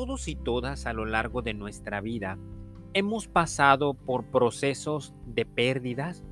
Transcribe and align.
todos 0.00 0.28
y 0.28 0.34
todas 0.34 0.86
a 0.86 0.94
lo 0.94 1.04
largo 1.04 1.42
de 1.42 1.52
nuestra 1.52 2.00
vida 2.00 2.38
hemos 2.94 3.28
pasado 3.28 3.92
por 3.92 4.24
procesos 4.24 5.12
de 5.26 5.44
pérdidas 5.44 6.24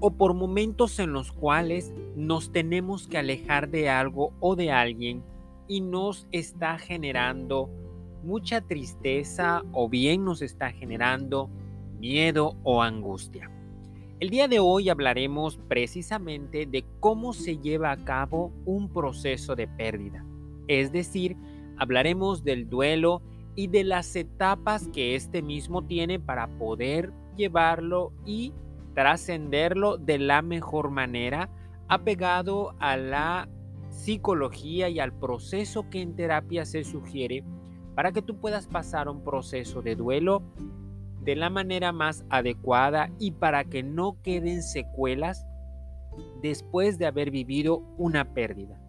o 0.00 0.12
por 0.12 0.32
momentos 0.32 0.98
en 0.98 1.12
los 1.12 1.30
cuales 1.30 1.92
nos 2.16 2.52
tenemos 2.52 3.06
que 3.06 3.18
alejar 3.18 3.68
de 3.68 3.90
algo 3.90 4.32
o 4.40 4.56
de 4.56 4.72
alguien 4.72 5.22
y 5.68 5.82
nos 5.82 6.26
está 6.32 6.78
generando 6.78 7.68
mucha 8.22 8.62
tristeza 8.62 9.62
o 9.74 9.90
bien 9.90 10.24
nos 10.24 10.40
está 10.40 10.72
generando 10.72 11.50
miedo 11.98 12.56
o 12.62 12.82
angustia. 12.82 13.50
El 14.20 14.30
día 14.30 14.48
de 14.48 14.58
hoy 14.58 14.88
hablaremos 14.88 15.58
precisamente 15.68 16.64
de 16.64 16.82
cómo 16.98 17.34
se 17.34 17.58
lleva 17.58 17.90
a 17.90 18.02
cabo 18.04 18.54
un 18.64 18.88
proceso 18.88 19.54
de 19.54 19.68
pérdida, 19.68 20.24
es 20.66 20.92
decir, 20.92 21.36
hablaremos 21.78 22.44
del 22.44 22.68
duelo 22.68 23.22
y 23.56 23.68
de 23.68 23.84
las 23.84 24.16
etapas 24.16 24.88
que 24.88 25.14
este 25.14 25.42
mismo 25.42 25.84
tiene 25.86 26.18
para 26.18 26.48
poder 26.58 27.12
llevarlo 27.36 28.12
y 28.24 28.52
trascenderlo 28.94 29.96
de 29.98 30.18
la 30.18 30.42
mejor 30.42 30.90
manera, 30.90 31.50
apegado 31.88 32.74
a 32.78 32.96
la 32.96 33.48
psicología 33.90 34.88
y 34.88 34.98
al 34.98 35.12
proceso 35.12 35.88
que 35.88 36.00
en 36.00 36.16
terapia 36.16 36.64
se 36.64 36.84
sugiere 36.84 37.44
para 37.94 38.12
que 38.12 38.22
tú 38.22 38.38
puedas 38.40 38.66
pasar 38.66 39.08
un 39.08 39.22
proceso 39.22 39.82
de 39.82 39.94
duelo 39.94 40.42
de 41.22 41.36
la 41.36 41.48
manera 41.48 41.92
más 41.92 42.24
adecuada 42.28 43.10
y 43.18 43.32
para 43.32 43.64
que 43.64 43.82
no 43.82 44.20
queden 44.22 44.62
secuelas 44.62 45.46
después 46.42 46.98
de 46.98 47.06
haber 47.06 47.30
vivido 47.30 47.78
una 47.96 48.34
pérdida. 48.34 48.83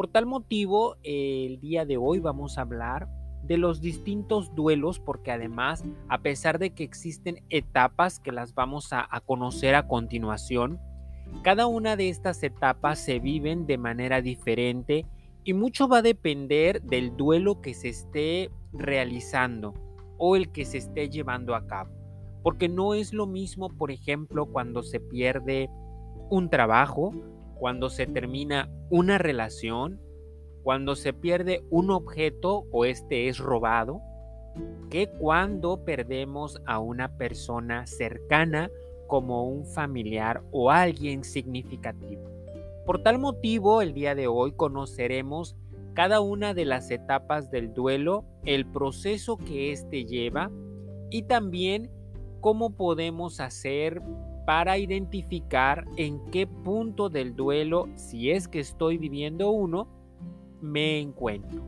Por 0.00 0.08
tal 0.08 0.24
motivo, 0.24 0.96
el 1.02 1.60
día 1.60 1.84
de 1.84 1.98
hoy 1.98 2.20
vamos 2.20 2.56
a 2.56 2.62
hablar 2.62 3.06
de 3.42 3.58
los 3.58 3.82
distintos 3.82 4.54
duelos, 4.54 4.98
porque 4.98 5.30
además, 5.30 5.84
a 6.08 6.22
pesar 6.22 6.58
de 6.58 6.70
que 6.70 6.84
existen 6.84 7.44
etapas 7.50 8.18
que 8.18 8.32
las 8.32 8.54
vamos 8.54 8.94
a, 8.94 9.06
conocer 9.26 9.74
a 9.74 9.86
continuación, 9.86 10.80
cada 11.42 11.66
una 11.66 11.96
de 11.96 12.08
estas 12.08 12.42
etapas 12.42 12.98
se 12.98 13.18
viven 13.18 13.66
de 13.66 13.76
manera 13.76 14.22
diferente 14.22 15.04
y 15.44 15.52
mucho 15.52 15.86
va 15.86 15.98
a 15.98 16.02
depender 16.02 16.80
del 16.80 17.14
duelo 17.14 17.60
que 17.60 17.74
se 17.74 17.90
esté 17.90 18.50
realizando 18.72 19.74
o 20.16 20.34
el 20.34 20.50
que 20.50 20.64
se 20.64 20.78
esté 20.78 21.10
llevando 21.10 21.54
a 21.54 21.66
cabo. 21.66 21.90
Porque 22.42 22.70
no 22.70 22.94
es 22.94 23.12
lo 23.12 23.26
mismo, 23.26 23.68
por 23.68 23.90
ejemplo, 23.90 24.46
cuando 24.46 24.82
se 24.82 24.98
pierde 24.98 25.68
un 26.30 26.48
trabajo, 26.48 27.12
cuando 27.60 27.90
se 27.90 28.06
termina 28.06 28.70
una 28.88 29.18
relación, 29.18 30.00
cuando 30.62 30.96
se 30.96 31.12
pierde 31.12 31.62
un 31.68 31.90
objeto 31.90 32.64
o 32.72 32.86
este 32.86 33.28
es 33.28 33.38
robado, 33.38 34.00
que 34.88 35.10
cuando 35.10 35.84
perdemos 35.84 36.58
a 36.64 36.78
una 36.78 37.18
persona 37.18 37.86
cercana 37.86 38.70
como 39.06 39.44
un 39.44 39.66
familiar 39.66 40.42
o 40.50 40.70
alguien 40.70 41.22
significativo. 41.22 42.22
Por 42.86 43.02
tal 43.02 43.18
motivo, 43.18 43.82
el 43.82 43.92
día 43.92 44.14
de 44.14 44.26
hoy 44.26 44.52
conoceremos 44.52 45.54
cada 45.92 46.20
una 46.20 46.54
de 46.54 46.64
las 46.64 46.90
etapas 46.90 47.50
del 47.50 47.74
duelo, 47.74 48.24
el 48.46 48.64
proceso 48.64 49.36
que 49.36 49.70
éste 49.70 50.06
lleva 50.06 50.50
y 51.10 51.24
también 51.24 51.90
cómo 52.40 52.74
podemos 52.74 53.38
hacer 53.38 54.00
para 54.50 54.78
identificar 54.78 55.84
en 55.96 56.18
qué 56.32 56.44
punto 56.44 57.08
del 57.08 57.36
duelo, 57.36 57.88
si 57.94 58.32
es 58.32 58.48
que 58.48 58.58
estoy 58.58 58.98
viviendo 58.98 59.52
uno, 59.52 59.86
me 60.60 60.98
encuentro. 60.98 61.62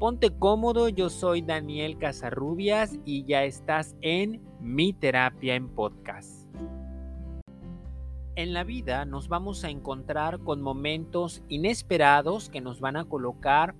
Ponte 0.00 0.36
cómodo, 0.36 0.88
yo 0.88 1.10
soy 1.10 1.42
Daniel 1.42 1.96
Casarrubias 1.96 2.98
y 3.04 3.24
ya 3.24 3.44
estás 3.44 3.94
en 4.00 4.42
Mi 4.60 4.92
Terapia 4.92 5.54
en 5.54 5.68
Podcast. 5.68 6.48
En 8.34 8.52
la 8.52 8.64
vida 8.64 9.04
nos 9.04 9.28
vamos 9.28 9.62
a 9.62 9.70
encontrar 9.70 10.40
con 10.40 10.60
momentos 10.60 11.44
inesperados 11.48 12.50
que 12.50 12.60
nos 12.60 12.80
van 12.80 12.96
a 12.96 13.04
colocar 13.04 13.76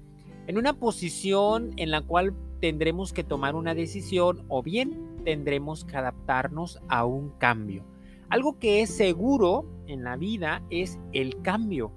en 0.46 0.58
una 0.58 0.74
posición 0.74 1.72
en 1.76 1.90
la 1.90 2.02
cual 2.02 2.36
tendremos 2.60 3.12
que 3.12 3.24
tomar 3.24 3.56
una 3.56 3.74
decisión 3.74 4.44
o 4.46 4.62
bien 4.62 5.24
tendremos 5.24 5.84
que 5.84 5.96
adaptarnos 5.96 6.78
a 6.88 7.04
un 7.04 7.30
cambio. 7.30 7.97
Algo 8.30 8.58
que 8.58 8.82
es 8.82 8.94
seguro 8.94 9.64
en 9.86 10.04
la 10.04 10.16
vida 10.16 10.62
es 10.68 10.98
el 11.12 11.40
cambio 11.40 11.92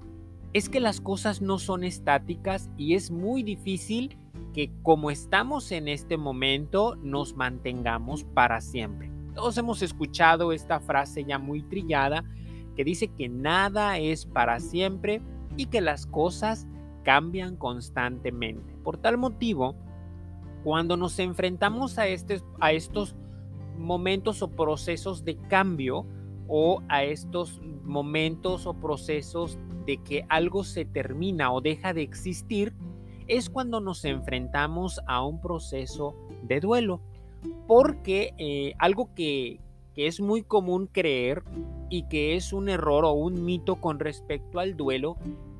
es 0.53 0.69
que 0.69 0.79
las 0.79 1.01
cosas 1.01 1.41
no 1.41 1.59
son 1.59 1.83
estáticas 1.83 2.69
y 2.77 2.95
es 2.95 3.11
muy 3.11 3.43
difícil 3.43 4.17
que 4.53 4.71
como 4.81 5.11
estamos 5.11 5.71
en 5.71 5.87
este 5.87 6.17
momento 6.17 6.95
nos 6.95 7.35
mantengamos 7.35 8.23
para 8.23 8.61
siempre. 8.61 9.11
Todos 9.33 9.57
hemos 9.57 9.81
escuchado 9.81 10.51
esta 10.51 10.79
frase 10.79 11.23
ya 11.23 11.37
muy 11.37 11.63
trillada 11.63 12.23
que 12.75 12.83
dice 12.83 13.07
que 13.09 13.29
nada 13.29 13.97
es 13.97 14.25
para 14.25 14.59
siempre 14.59 15.21
y 15.57 15.65
que 15.65 15.81
las 15.81 16.05
cosas 16.05 16.67
cambian 17.03 17.57
constantemente. 17.57 18.73
Por 18.83 18.97
tal 18.97 19.17
motivo, 19.17 19.75
cuando 20.63 20.95
nos 20.95 21.17
enfrentamos 21.19 21.97
a, 21.97 22.07
este, 22.07 22.41
a 22.59 22.71
estos 22.71 23.15
momentos 23.77 24.41
o 24.41 24.49
procesos 24.49 25.23
de 25.25 25.35
cambio 25.49 26.05
o 26.53 26.83
a 26.89 27.05
estos 27.05 27.61
momentos 27.83 28.67
o 28.67 28.73
procesos 28.73 29.57
de 29.85 29.97
que 29.97 30.25
algo 30.27 30.65
se 30.65 30.83
termina 30.83 31.51
o 31.53 31.61
deja 31.61 31.93
de 31.93 32.01
existir, 32.01 32.73
es 33.27 33.49
cuando 33.49 33.79
nos 33.79 34.03
enfrentamos 34.03 34.99
a 35.07 35.25
un 35.25 35.39
proceso 35.39 36.13
de 36.43 36.59
duelo. 36.59 36.99
Porque 37.67 38.33
eh, 38.37 38.73
algo 38.79 39.15
que, 39.15 39.61
que 39.95 40.07
es 40.07 40.19
muy 40.19 40.43
común 40.43 40.87
creer 40.91 41.41
y 41.89 42.03
que 42.09 42.35
es 42.35 42.51
un 42.51 42.67
error 42.67 43.05
o 43.05 43.13
un 43.13 43.45
mito 43.45 43.77
con 43.77 43.99
respecto 43.99 44.59
al 44.59 44.75
duelo 44.75 45.15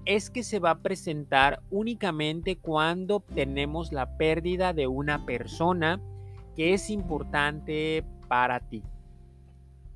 es 0.06 0.30
que 0.30 0.44
se 0.44 0.60
va 0.60 0.72
a 0.72 0.80
presentar 0.80 1.62
únicamente 1.70 2.58
cuando 2.58 3.22
tenemos 3.22 3.94
la 3.94 4.18
pérdida 4.18 4.74
de 4.74 4.88
una 4.88 5.26
persona 5.26 6.02
que 6.58 6.74
es 6.74 6.90
importante 6.90 8.04
para 8.28 8.60
ti. 8.60 8.84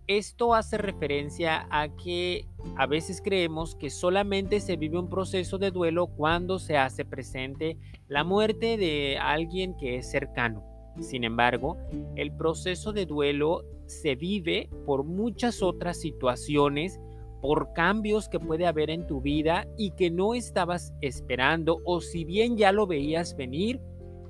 Esto 0.07 0.53
hace 0.53 0.77
referencia 0.77 1.67
a 1.71 1.95
que 1.95 2.45
a 2.75 2.85
veces 2.85 3.21
creemos 3.23 3.73
que 3.73 3.89
solamente 3.89 4.59
se 4.59 4.77
vive 4.77 4.99
un 4.99 5.09
proceso 5.09 5.57
de 5.57 5.71
duelo 5.71 6.07
cuando 6.07 6.59
se 6.59 6.77
hace 6.77 7.05
presente 7.05 7.79
la 8.07 8.23
muerte 8.23 8.77
de 8.77 9.17
alguien 9.19 9.75
que 9.77 9.97
es 9.97 10.11
cercano. 10.11 10.63
Sin 10.99 11.23
embargo, 11.23 11.77
el 12.15 12.31
proceso 12.31 12.93
de 12.93 13.07
duelo 13.07 13.63
se 13.87 14.15
vive 14.15 14.69
por 14.85 15.05
muchas 15.05 15.63
otras 15.63 15.99
situaciones, 15.99 16.99
por 17.41 17.73
cambios 17.73 18.29
que 18.29 18.39
puede 18.39 18.67
haber 18.67 18.91
en 18.91 19.07
tu 19.07 19.21
vida 19.21 19.67
y 19.75 19.91
que 19.91 20.11
no 20.11 20.35
estabas 20.35 20.93
esperando 21.01 21.81
o 21.83 21.99
si 21.99 22.25
bien 22.25 22.57
ya 22.57 22.71
lo 22.71 22.85
veías 22.85 23.35
venir, 23.35 23.81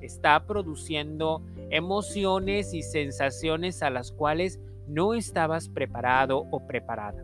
está 0.01 0.45
produciendo 0.45 1.41
emociones 1.69 2.73
y 2.73 2.81
sensaciones 2.81 3.83
a 3.83 3.89
las 3.89 4.13
cuales 4.13 4.59
no 4.87 5.13
estabas 5.13 5.69
preparado 5.69 6.45
o 6.51 6.67
preparada. 6.67 7.23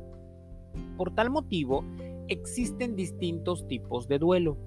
Por 0.98 1.14
tal 1.14 1.30
motivo, 1.30 1.84
existen 2.28 2.96
distintos 2.96 3.68
tipos 3.68 4.08
de 4.08 4.20
duelo, 4.20 4.58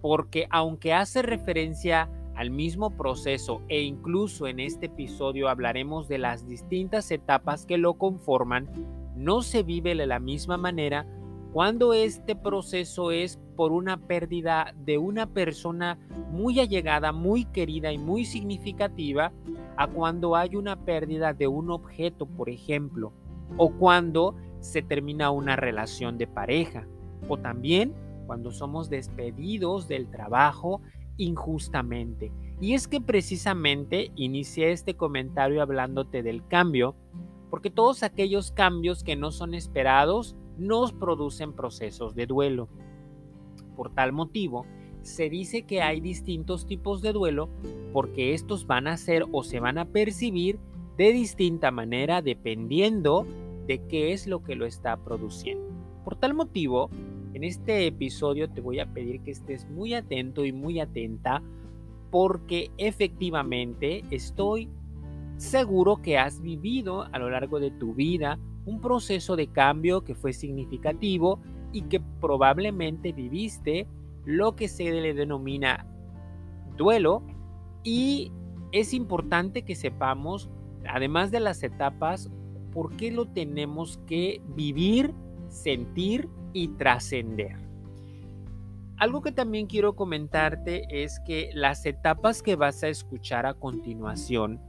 porque 0.00 0.46
aunque 0.50 0.92
hace 0.92 1.22
referencia 1.22 2.10
al 2.34 2.50
mismo 2.50 2.90
proceso 2.96 3.62
e 3.68 3.82
incluso 3.82 4.46
en 4.46 4.60
este 4.60 4.86
episodio 4.86 5.48
hablaremos 5.48 6.08
de 6.08 6.18
las 6.18 6.46
distintas 6.46 7.10
etapas 7.10 7.64
que 7.64 7.78
lo 7.78 7.94
conforman, 7.94 8.68
no 9.16 9.42
se 9.42 9.62
vive 9.62 9.94
de 9.94 10.06
la 10.06 10.18
misma 10.18 10.56
manera 10.56 11.06
cuando 11.54 11.94
este 11.94 12.34
proceso 12.34 13.12
es 13.12 13.38
por 13.54 13.70
una 13.70 13.96
pérdida 13.96 14.74
de 14.76 14.98
una 14.98 15.26
persona 15.26 16.00
muy 16.32 16.58
allegada, 16.58 17.12
muy 17.12 17.44
querida 17.44 17.92
y 17.92 17.96
muy 17.96 18.24
significativa, 18.24 19.32
a 19.76 19.86
cuando 19.86 20.34
hay 20.34 20.56
una 20.56 20.74
pérdida 20.84 21.32
de 21.32 21.46
un 21.46 21.70
objeto, 21.70 22.26
por 22.26 22.50
ejemplo, 22.50 23.12
o 23.56 23.70
cuando 23.70 24.34
se 24.58 24.82
termina 24.82 25.30
una 25.30 25.54
relación 25.54 26.18
de 26.18 26.26
pareja, 26.26 26.88
o 27.28 27.36
también 27.36 27.94
cuando 28.26 28.50
somos 28.50 28.90
despedidos 28.90 29.86
del 29.86 30.10
trabajo 30.10 30.80
injustamente. 31.18 32.32
Y 32.60 32.74
es 32.74 32.88
que 32.88 33.00
precisamente 33.00 34.10
inicié 34.16 34.72
este 34.72 34.96
comentario 34.96 35.62
hablándote 35.62 36.24
del 36.24 36.44
cambio, 36.48 36.96
porque 37.48 37.70
todos 37.70 38.02
aquellos 38.02 38.50
cambios 38.50 39.04
que 39.04 39.14
no 39.14 39.30
son 39.30 39.54
esperados 39.54 40.34
nos 40.58 40.92
producen 40.92 41.52
procesos 41.52 42.14
de 42.14 42.26
duelo. 42.26 42.68
Por 43.76 43.92
tal 43.92 44.12
motivo, 44.12 44.66
se 45.02 45.28
dice 45.28 45.62
que 45.62 45.82
hay 45.82 46.00
distintos 46.00 46.66
tipos 46.66 47.02
de 47.02 47.12
duelo 47.12 47.48
porque 47.92 48.32
estos 48.34 48.66
van 48.66 48.86
a 48.86 48.96
ser 48.96 49.24
o 49.32 49.42
se 49.42 49.60
van 49.60 49.78
a 49.78 49.84
percibir 49.84 50.58
de 50.96 51.12
distinta 51.12 51.70
manera 51.70 52.22
dependiendo 52.22 53.26
de 53.66 53.86
qué 53.86 54.12
es 54.12 54.26
lo 54.26 54.42
que 54.42 54.54
lo 54.54 54.66
está 54.66 54.96
produciendo. 54.96 55.64
Por 56.04 56.16
tal 56.16 56.34
motivo, 56.34 56.90
en 57.34 57.44
este 57.44 57.86
episodio 57.86 58.48
te 58.48 58.60
voy 58.60 58.78
a 58.80 58.92
pedir 58.92 59.20
que 59.20 59.30
estés 59.30 59.68
muy 59.68 59.94
atento 59.94 60.44
y 60.44 60.52
muy 60.52 60.80
atenta 60.80 61.42
porque 62.10 62.70
efectivamente 62.78 64.04
estoy 64.10 64.68
seguro 65.36 66.00
que 66.00 66.16
has 66.16 66.40
vivido 66.40 67.02
a 67.10 67.18
lo 67.18 67.28
largo 67.28 67.58
de 67.58 67.70
tu 67.72 67.94
vida 67.94 68.38
un 68.66 68.80
proceso 68.80 69.36
de 69.36 69.48
cambio 69.48 70.04
que 70.04 70.14
fue 70.14 70.32
significativo 70.32 71.40
y 71.72 71.82
que 71.82 72.00
probablemente 72.20 73.12
viviste 73.12 73.86
lo 74.24 74.56
que 74.56 74.68
se 74.68 74.90
le 74.90 75.14
denomina 75.14 75.86
duelo 76.76 77.22
y 77.82 78.32
es 78.72 78.94
importante 78.94 79.62
que 79.62 79.74
sepamos, 79.74 80.50
además 80.88 81.30
de 81.30 81.40
las 81.40 81.62
etapas, 81.62 82.30
por 82.72 82.96
qué 82.96 83.12
lo 83.12 83.26
tenemos 83.26 84.00
que 84.06 84.42
vivir, 84.56 85.14
sentir 85.48 86.28
y 86.52 86.68
trascender. 86.68 87.56
Algo 88.96 89.22
que 89.22 89.32
también 89.32 89.66
quiero 89.66 89.94
comentarte 89.94 90.86
es 90.90 91.20
que 91.26 91.50
las 91.52 91.84
etapas 91.84 92.42
que 92.42 92.56
vas 92.56 92.82
a 92.82 92.88
escuchar 92.88 93.46
a 93.46 93.54
continuación 93.54 94.60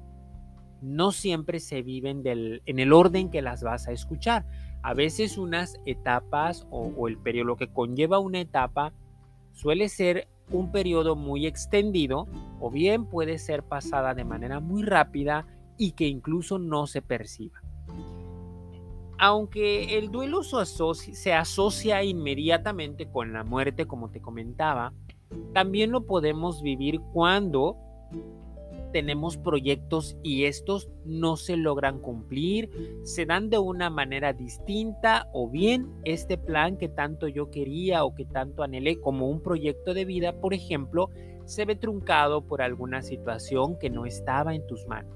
no 0.81 1.11
siempre 1.11 1.59
se 1.59 1.81
viven 1.81 2.21
en 2.25 2.79
el 2.79 2.93
orden 2.93 3.29
que 3.29 3.41
las 3.41 3.63
vas 3.63 3.87
a 3.87 3.91
escuchar. 3.91 4.45
A 4.83 4.93
veces 4.93 5.37
unas 5.37 5.79
etapas 5.85 6.67
o, 6.69 7.07
el 7.07 7.17
periodo 7.17 7.55
que 7.55 7.67
conlleva 7.67 8.19
una 8.19 8.39
etapa 8.39 8.93
suele 9.51 9.89
ser 9.89 10.27
un 10.51 10.71
periodo 10.71 11.15
muy 11.15 11.47
extendido 11.47 12.27
o 12.59 12.69
bien 12.69 13.05
puede 13.05 13.39
ser 13.39 13.63
pasada 13.63 14.13
de 14.13 14.25
manera 14.25 14.59
muy 14.59 14.83
rápida 14.83 15.47
y 15.77 15.93
que 15.93 16.07
incluso 16.07 16.59
no 16.59 16.85
se 16.85 17.01
perciba. 17.01 17.61
Aunque 19.17 19.97
el 19.97 20.11
duelo 20.11 20.41
se 20.43 21.33
asocia 21.33 22.03
inmediatamente 22.03 23.09
con 23.09 23.33
la 23.33 23.43
muerte, 23.43 23.87
como 23.87 24.09
te 24.09 24.21
comentaba, 24.21 24.93
también 25.53 25.91
lo 25.91 26.05
podemos 26.05 26.61
vivir 26.61 26.99
cuando 27.13 27.77
tenemos 28.95 29.35
proyectos 29.35 30.15
y 30.23 30.45
estos 30.45 30.89
no 31.03 31.35
se 31.35 31.57
logran 31.57 31.99
cumplir, 31.99 32.69
se 33.03 33.25
dan 33.25 33.49
de 33.49 33.57
una 33.57 33.89
manera 33.89 34.31
distinta 34.31 35.27
o 35.33 35.49
bien 35.49 35.91
este 36.05 36.37
plan 36.37 36.77
que 36.77 36.87
tanto 36.87 37.27
yo 37.27 37.51
quería 37.51 38.05
o 38.05 38.15
que 38.15 38.23
tanto 38.23 38.63
anhelé 38.63 39.01
como 39.01 39.27
un 39.27 39.41
proyecto 39.41 39.93
de 39.93 40.05
vida, 40.05 40.39
por 40.39 40.53
ejemplo, 40.53 41.09
se 41.43 41.65
ve 41.65 41.75
truncado 41.75 42.47
por 42.47 42.61
alguna 42.61 43.01
situación 43.01 43.77
que 43.77 43.89
no 43.89 44.05
estaba 44.05 44.55
en 44.55 44.65
tus 44.65 44.87
manos. 44.87 45.13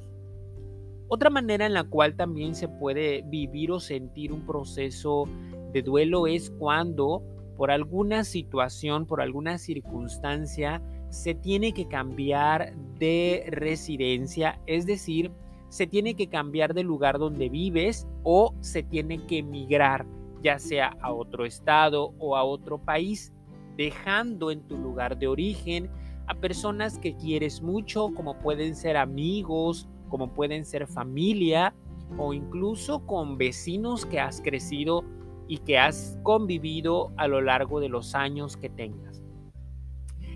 Otra 1.07 1.29
manera 1.29 1.65
en 1.65 1.73
la 1.73 1.85
cual 1.85 2.17
también 2.17 2.55
se 2.55 2.67
puede 2.67 3.23
vivir 3.27 3.71
o 3.71 3.79
sentir 3.79 4.33
un 4.33 4.45
proceso 4.45 5.23
de 5.71 5.83
duelo 5.83 6.27
es 6.27 6.49
cuando 6.49 7.23
por 7.55 7.71
alguna 7.71 8.25
situación, 8.25 9.05
por 9.05 9.21
alguna 9.21 9.57
circunstancia, 9.57 10.81
se 11.09 11.33
tiene 11.33 11.73
que 11.73 11.87
cambiar 11.87 12.73
de 12.99 13.45
residencia, 13.51 14.59
es 14.67 14.85
decir, 14.85 15.31
se 15.69 15.87
tiene 15.87 16.15
que 16.15 16.27
cambiar 16.27 16.73
de 16.73 16.83
lugar 16.83 17.19
donde 17.19 17.49
vives 17.49 18.07
o 18.23 18.53
se 18.59 18.83
tiene 18.83 19.25
que 19.25 19.39
emigrar, 19.39 20.05
ya 20.41 20.59
sea 20.59 20.97
a 21.01 21.13
otro 21.13 21.45
estado 21.45 22.13
o 22.19 22.35
a 22.35 22.43
otro 22.43 22.79
país, 22.79 23.33
dejando 23.77 24.51
en 24.51 24.61
tu 24.67 24.77
lugar 24.77 25.17
de 25.17 25.27
origen 25.27 25.89
a 26.27 26.35
personas 26.35 26.99
que 26.99 27.15
quieres 27.15 27.61
mucho, 27.61 28.09
como 28.15 28.37
pueden 28.39 28.75
ser 28.75 28.97
amigos, 28.97 29.87
como 30.09 30.33
pueden 30.33 30.65
ser 30.65 30.87
familia 30.87 31.73
o 32.17 32.33
incluso 32.33 33.05
con 33.05 33.37
vecinos 33.37 34.05
que 34.05 34.19
has 34.19 34.41
crecido 34.41 35.03
y 35.47 35.57
que 35.57 35.77
has 35.77 36.19
convivido 36.23 37.11
a 37.17 37.27
lo 37.27 37.41
largo 37.41 37.79
de 37.79 37.89
los 37.89 38.15
años 38.15 38.57
que 38.57 38.69
tengas. 38.69 39.08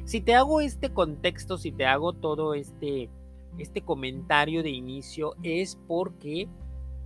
Si 0.06 0.20
te 0.20 0.36
hago 0.36 0.60
este 0.60 0.92
contexto, 0.92 1.58
si 1.58 1.72
te 1.72 1.86
hago 1.86 2.14
todo 2.14 2.54
este, 2.54 3.10
este 3.58 3.82
comentario 3.82 4.62
de 4.62 4.70
inicio, 4.70 5.36
es 5.44 5.78
porque 5.88 6.50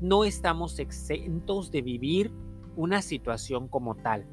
no 0.02 0.24
estamos 0.24 0.80
exentos 0.80 1.72
de 1.72 1.82
vivir 1.82 2.32
una 2.76 3.02
situación 3.02 3.68
como 3.68 3.96
tal. 3.96 4.26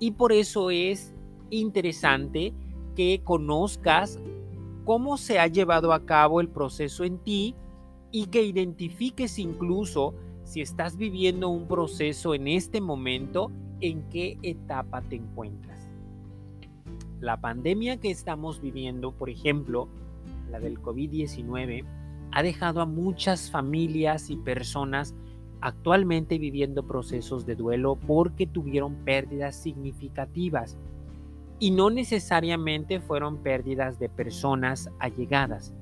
Y 0.00 0.12
por 0.12 0.32
eso 0.32 0.70
es 0.70 1.14
interesante 1.50 2.52
que 2.96 3.20
conozcas 3.22 4.18
cómo 4.84 5.16
se 5.16 5.38
ha 5.38 5.46
llevado 5.46 5.92
a 5.92 6.04
cabo 6.04 6.40
el 6.40 6.48
proceso 6.48 7.04
en 7.04 7.18
ti 7.18 7.54
y 8.10 8.26
que 8.26 8.42
identifiques 8.42 9.38
incluso 9.38 10.14
si 10.44 10.60
estás 10.60 10.96
viviendo 10.96 11.48
un 11.48 11.68
proceso 11.68 12.34
en 12.34 12.48
este 12.48 12.80
momento, 12.80 13.50
en 13.80 14.02
qué 14.10 14.38
etapa 14.42 15.02
te 15.02 15.16
encuentras. 15.16 15.71
La 17.22 17.40
pandemia 17.40 17.98
que 17.98 18.10
estamos 18.10 18.60
viviendo, 18.60 19.12
por 19.12 19.30
ejemplo, 19.30 19.86
la 20.50 20.58
del 20.58 20.82
COVID-19, 20.82 21.84
ha 22.32 22.42
dejado 22.42 22.80
a 22.80 22.84
muchas 22.84 23.48
familias 23.48 24.28
y 24.28 24.34
personas 24.34 25.14
actualmente 25.60 26.38
viviendo 26.38 26.84
procesos 26.84 27.46
de 27.46 27.54
duelo 27.54 27.94
porque 27.94 28.48
tuvieron 28.48 28.96
pérdidas 29.04 29.54
significativas 29.54 30.76
y 31.60 31.70
no 31.70 31.90
necesariamente 31.90 32.98
fueron 32.98 33.36
pérdidas 33.36 34.00
de 34.00 34.08
personas 34.08 34.90
allegadas. 34.98 35.72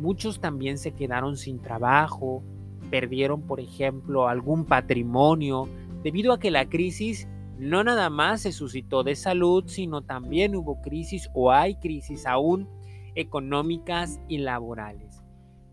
Muchos 0.00 0.40
también 0.40 0.76
se 0.76 0.90
quedaron 0.90 1.36
sin 1.36 1.60
trabajo, 1.60 2.42
perdieron, 2.90 3.42
por 3.42 3.60
ejemplo, 3.60 4.26
algún 4.26 4.64
patrimonio 4.64 5.68
debido 6.02 6.32
a 6.32 6.40
que 6.40 6.50
la 6.50 6.68
crisis 6.68 7.28
no 7.60 7.84
nada 7.84 8.08
más 8.08 8.40
se 8.40 8.52
suscitó 8.52 9.04
de 9.04 9.14
salud, 9.14 9.64
sino 9.66 10.02
también 10.02 10.56
hubo 10.56 10.80
crisis 10.80 11.28
o 11.34 11.52
hay 11.52 11.76
crisis 11.76 12.26
aún 12.26 12.68
económicas 13.14 14.18
y 14.28 14.38
laborales. 14.38 15.22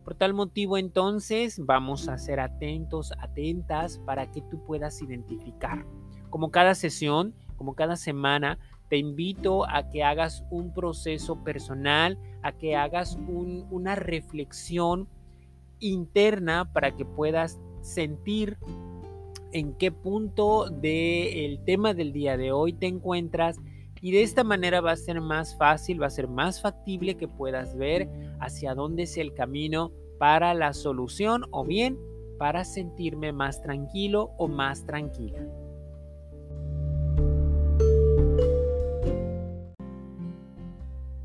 Por 0.03 0.15
tal 0.15 0.33
motivo 0.33 0.77
entonces 0.77 1.59
vamos 1.65 2.09
a 2.09 2.17
ser 2.17 2.41
atentos, 2.41 3.13
atentas 3.19 3.99
para 4.05 4.29
que 4.31 4.41
tú 4.41 4.63
puedas 4.65 5.01
identificar. 5.01 5.85
Como 6.29 6.51
cada 6.51 6.75
sesión, 6.75 7.33
como 7.55 7.73
cada 7.73 7.95
semana, 7.95 8.59
te 8.89 8.97
invito 8.97 9.65
a 9.69 9.89
que 9.89 10.03
hagas 10.03 10.43
un 10.49 10.73
proceso 10.73 11.43
personal, 11.43 12.17
a 12.41 12.51
que 12.51 12.75
hagas 12.75 13.17
una 13.27 13.95
reflexión 13.95 15.07
interna 15.79 16.71
para 16.73 16.95
que 16.95 17.05
puedas 17.05 17.59
sentir 17.81 18.57
en 19.51 19.73
qué 19.73 19.91
punto 19.91 20.69
del 20.69 21.59
tema 21.65 21.93
del 21.93 22.11
día 22.11 22.37
de 22.37 22.51
hoy 22.51 22.73
te 22.73 22.87
encuentras 22.87 23.57
y 24.01 24.11
de 24.11 24.21
esta 24.21 24.43
manera 24.43 24.81
va 24.81 24.91
a 24.91 24.97
ser 24.97 25.21
más 25.21 25.57
fácil, 25.57 26.01
va 26.01 26.07
a 26.07 26.11
ser 26.11 26.27
más 26.27 26.61
factible 26.61 27.17
que 27.17 27.27
puedas 27.27 27.75
ver 27.75 28.09
hacia 28.39 28.75
dónde 28.75 29.03
es 29.03 29.17
el 29.17 29.33
camino 29.33 29.91
para 30.19 30.53
la 30.53 30.73
solución 30.73 31.45
o 31.51 31.65
bien 31.65 31.97
para 32.37 32.63
sentirme 32.63 33.31
más 33.31 33.61
tranquilo 33.61 34.31
o 34.37 34.47
más 34.47 34.85
tranquila. 34.85 35.39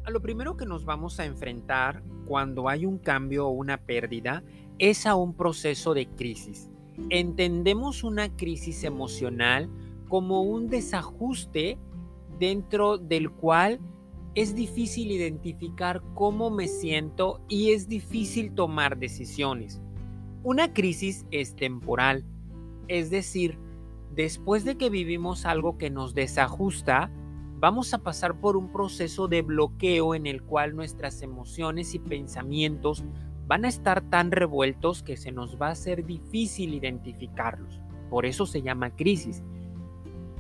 A 0.04 0.10
lo 0.10 0.20
primero 0.20 0.56
que 0.56 0.66
nos 0.66 0.84
vamos 0.84 1.20
a 1.20 1.26
enfrentar 1.26 2.02
cuando 2.26 2.68
hay 2.68 2.86
un 2.86 2.98
cambio 2.98 3.46
o 3.46 3.50
una 3.50 3.78
pérdida 3.78 4.42
es 4.78 5.06
a 5.06 5.14
un 5.14 5.34
proceso 5.34 5.94
de 5.94 6.06
crisis 6.06 6.71
entendemos 7.10 8.04
una 8.04 8.34
crisis 8.36 8.84
emocional 8.84 9.68
como 10.08 10.42
un 10.42 10.68
desajuste 10.68 11.78
dentro 12.38 12.98
del 12.98 13.30
cual 13.30 13.80
es 14.34 14.54
difícil 14.54 15.10
identificar 15.10 16.02
cómo 16.14 16.50
me 16.50 16.68
siento 16.68 17.40
y 17.48 17.72
es 17.72 17.88
difícil 17.88 18.54
tomar 18.54 18.98
decisiones. 18.98 19.80
Una 20.42 20.72
crisis 20.72 21.26
es 21.30 21.54
temporal, 21.54 22.24
es 22.88 23.10
decir, 23.10 23.58
después 24.14 24.64
de 24.64 24.76
que 24.76 24.90
vivimos 24.90 25.44
algo 25.44 25.78
que 25.78 25.90
nos 25.90 26.14
desajusta, 26.14 27.10
vamos 27.58 27.94
a 27.94 27.98
pasar 27.98 28.40
por 28.40 28.56
un 28.56 28.72
proceso 28.72 29.28
de 29.28 29.42
bloqueo 29.42 30.14
en 30.14 30.26
el 30.26 30.42
cual 30.42 30.74
nuestras 30.74 31.22
emociones 31.22 31.94
y 31.94 31.98
pensamientos 31.98 33.04
van 33.46 33.64
a 33.64 33.68
estar 33.68 34.00
tan 34.02 34.30
revueltos 34.30 35.02
que 35.02 35.16
se 35.16 35.32
nos 35.32 35.60
va 35.60 35.68
a 35.68 35.74
ser 35.74 36.04
difícil 36.04 36.74
identificarlos. 36.74 37.80
Por 38.10 38.26
eso 38.26 38.46
se 38.46 38.62
llama 38.62 38.90
crisis. 38.90 39.42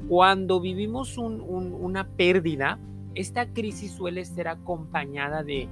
Cuando 0.08 0.60
vivimos 0.60 1.16
una 1.18 2.08
pérdida, 2.08 2.78
esta 3.14 3.52
crisis 3.52 3.92
suele 3.92 4.24
ser 4.24 4.48
acompañada 4.48 5.42
de, 5.42 5.68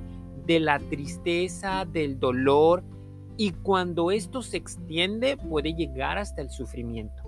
de 0.46 0.60
la 0.60 0.78
tristeza, 0.78 1.84
del 1.84 2.18
dolor, 2.18 2.82
y 3.36 3.52
cuando 3.52 4.10
esto 4.10 4.42
se 4.42 4.58
extiende 4.58 5.36
puede 5.36 5.74
llegar 5.74 6.18
hasta 6.18 6.42
el 6.42 6.50
sufrimiento. 6.50 7.22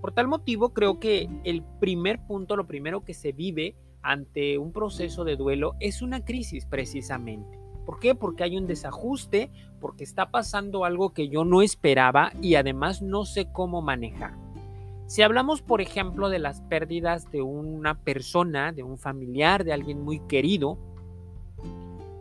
Por 0.00 0.12
tal 0.12 0.28
motivo, 0.28 0.74
creo 0.74 1.00
que 1.00 1.28
el 1.44 1.62
primer 1.80 2.20
punto, 2.26 2.56
lo 2.56 2.66
primero 2.66 3.04
que 3.04 3.14
se 3.14 3.32
vive 3.32 3.74
ante 4.02 4.58
un 4.58 4.72
proceso 4.72 5.24
de 5.24 5.36
duelo 5.36 5.74
es 5.80 6.02
una 6.02 6.24
crisis 6.24 6.66
precisamente. 6.66 7.57
¿Por 7.88 8.00
qué? 8.00 8.14
Porque 8.14 8.44
hay 8.44 8.58
un 8.58 8.66
desajuste, 8.66 9.50
porque 9.80 10.04
está 10.04 10.30
pasando 10.30 10.84
algo 10.84 11.14
que 11.14 11.30
yo 11.30 11.46
no 11.46 11.62
esperaba 11.62 12.32
y 12.42 12.56
además 12.56 13.00
no 13.00 13.24
sé 13.24 13.50
cómo 13.50 13.80
manejar. 13.80 14.34
Si 15.06 15.22
hablamos, 15.22 15.62
por 15.62 15.80
ejemplo, 15.80 16.28
de 16.28 16.38
las 16.38 16.60
pérdidas 16.60 17.30
de 17.30 17.40
una 17.40 17.98
persona, 17.98 18.72
de 18.72 18.82
un 18.82 18.98
familiar, 18.98 19.64
de 19.64 19.72
alguien 19.72 20.02
muy 20.02 20.20
querido, 20.28 20.76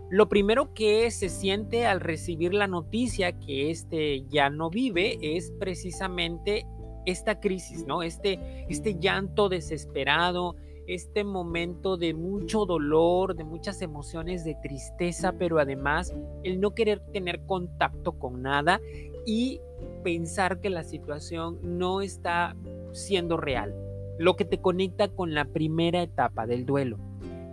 Lo 0.09 0.29
primero 0.29 0.73
que 0.73 1.11
se 1.11 1.27
siente 1.27 1.85
al 1.85 1.99
recibir 1.99 2.53
la 2.53 2.67
noticia 2.67 3.37
que 3.37 3.69
este 3.69 4.25
ya 4.29 4.49
no 4.49 4.69
vive 4.69 5.17
es 5.21 5.51
precisamente 5.59 6.65
esta 7.05 7.41
crisis, 7.41 7.85
¿no? 7.85 8.03
Este, 8.03 8.65
este 8.69 8.97
llanto 8.97 9.49
desesperado, 9.49 10.55
este 10.87 11.23
momento 11.23 11.97
de 11.97 12.13
mucho 12.13 12.65
dolor, 12.65 13.35
de 13.35 13.43
muchas 13.43 13.81
emociones 13.81 14.43
de 14.45 14.55
tristeza, 14.55 15.33
pero 15.33 15.59
además 15.59 16.13
el 16.43 16.61
no 16.61 16.71
querer 16.71 17.01
tener 17.11 17.41
contacto 17.45 18.13
con 18.13 18.41
nada 18.41 18.79
y 19.25 19.59
pensar 20.03 20.61
que 20.61 20.69
la 20.69 20.83
situación 20.83 21.59
no 21.61 22.01
está 22.01 22.55
siendo 22.93 23.35
real. 23.35 23.75
Lo 24.17 24.35
que 24.37 24.45
te 24.45 24.59
conecta 24.59 25.09
con 25.09 25.33
la 25.33 25.45
primera 25.45 26.01
etapa 26.01 26.47
del 26.47 26.65
duelo. 26.65 26.97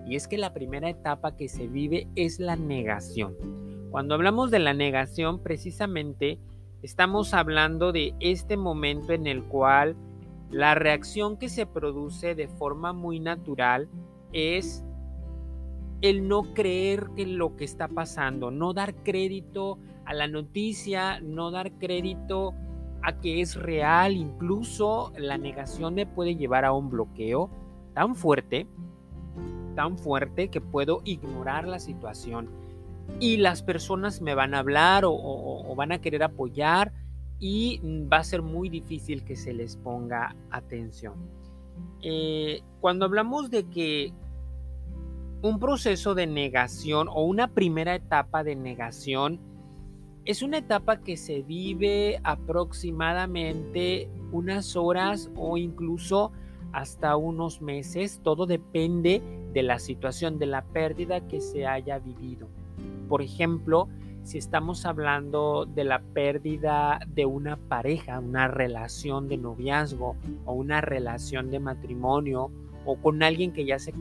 Y 0.06 0.16
es 0.16 0.28
que 0.28 0.38
la 0.38 0.54
primera 0.54 0.88
etapa 0.88 1.36
que 1.36 1.48
se 1.48 1.66
vive 1.66 2.06
es 2.14 2.38
la 2.38 2.56
negación. 2.56 3.34
Cuando 3.90 4.14
hablamos 4.14 4.50
de 4.50 4.60
la 4.60 4.74
negación, 4.74 5.40
precisamente 5.40 6.38
estamos 6.82 7.34
hablando 7.34 7.90
de 7.90 8.14
este 8.20 8.56
momento 8.56 9.12
en 9.12 9.26
el 9.26 9.44
cual 9.44 9.96
la 10.54 10.74
reacción 10.74 11.36
que 11.36 11.48
se 11.48 11.66
produce 11.66 12.34
de 12.34 12.46
forma 12.46 12.92
muy 12.92 13.18
natural 13.18 13.88
es 14.32 14.84
el 16.00 16.28
no 16.28 16.54
creer 16.54 17.10
en 17.16 17.38
lo 17.38 17.56
que 17.56 17.64
está 17.64 17.88
pasando, 17.88 18.50
no 18.50 18.72
dar 18.72 18.94
crédito 18.94 19.78
a 20.04 20.14
la 20.14 20.28
noticia, 20.28 21.18
no 21.20 21.50
dar 21.50 21.72
crédito 21.72 22.54
a 23.02 23.20
que 23.20 23.40
es 23.40 23.56
real, 23.56 24.16
incluso 24.16 25.12
la 25.16 25.38
negación 25.38 25.94
me 25.94 26.06
puede 26.06 26.36
llevar 26.36 26.64
a 26.64 26.72
un 26.72 26.88
bloqueo 26.88 27.50
tan 27.94 28.14
fuerte 28.14 28.66
tan 29.74 29.98
fuerte 29.98 30.48
que 30.48 30.60
puedo 30.60 31.02
ignorar 31.04 31.66
la 31.66 31.78
situación. 31.78 32.48
Y 33.20 33.36
las 33.36 33.62
personas 33.62 34.22
me 34.22 34.34
van 34.34 34.54
a 34.54 34.60
hablar 34.60 35.04
o, 35.06 35.74
van 35.76 35.92
a 35.92 36.00
querer 36.00 36.22
apoyar 36.22 36.92
y 37.38 37.80
va 38.12 38.18
a 38.18 38.24
ser 38.24 38.42
muy 38.42 38.68
difícil 38.68 39.24
que 39.24 39.36
se 39.36 39.52
les 39.52 39.76
ponga 39.76 40.34
atención. 40.50 41.14
Eh, 42.02 42.62
cuando 42.80 43.04
hablamos 43.04 43.50
de 43.50 43.64
que 43.64 44.12
un 45.42 45.58
proceso 45.58 46.14
de 46.14 46.26
negación 46.26 47.08
o 47.08 47.24
una 47.24 47.48
primera 47.48 47.94
etapa 47.94 48.44
de 48.44 48.56
negación 48.56 49.40
es 50.24 50.42
una 50.42 50.58
etapa 50.58 51.00
que 51.00 51.16
se 51.18 51.42
vive 51.42 52.18
aproximadamente 52.24 54.08
unas 54.32 54.74
horas 54.74 55.30
o 55.36 55.58
incluso 55.58 56.32
hasta 56.72 57.16
unos 57.16 57.60
meses. 57.60 58.20
Todo 58.22 58.46
depende 58.46 59.22
de 59.52 59.62
la 59.62 59.78
situación, 59.78 60.38
de 60.38 60.46
la 60.46 60.64
pérdida 60.64 61.28
que 61.28 61.40
se 61.40 61.66
haya 61.66 61.98
vivido. 61.98 62.48
Por 63.08 63.20
ejemplo, 63.20 63.88
si 64.24 64.38
estamos 64.38 64.86
hablando 64.86 65.66
de 65.66 65.84
la 65.84 66.00
pérdida 66.00 66.98
de 67.06 67.26
una 67.26 67.56
pareja, 67.56 68.18
una 68.18 68.48
relación 68.48 69.28
de 69.28 69.36
noviazgo 69.36 70.16
o 70.46 70.54
una 70.54 70.80
relación 70.80 71.50
de 71.50 71.60
matrimonio 71.60 72.50
o 72.86 72.96
con 72.96 73.22
alguien 73.22 73.52
que 73.52 73.66
ya 73.66 73.78
se, 73.78 73.92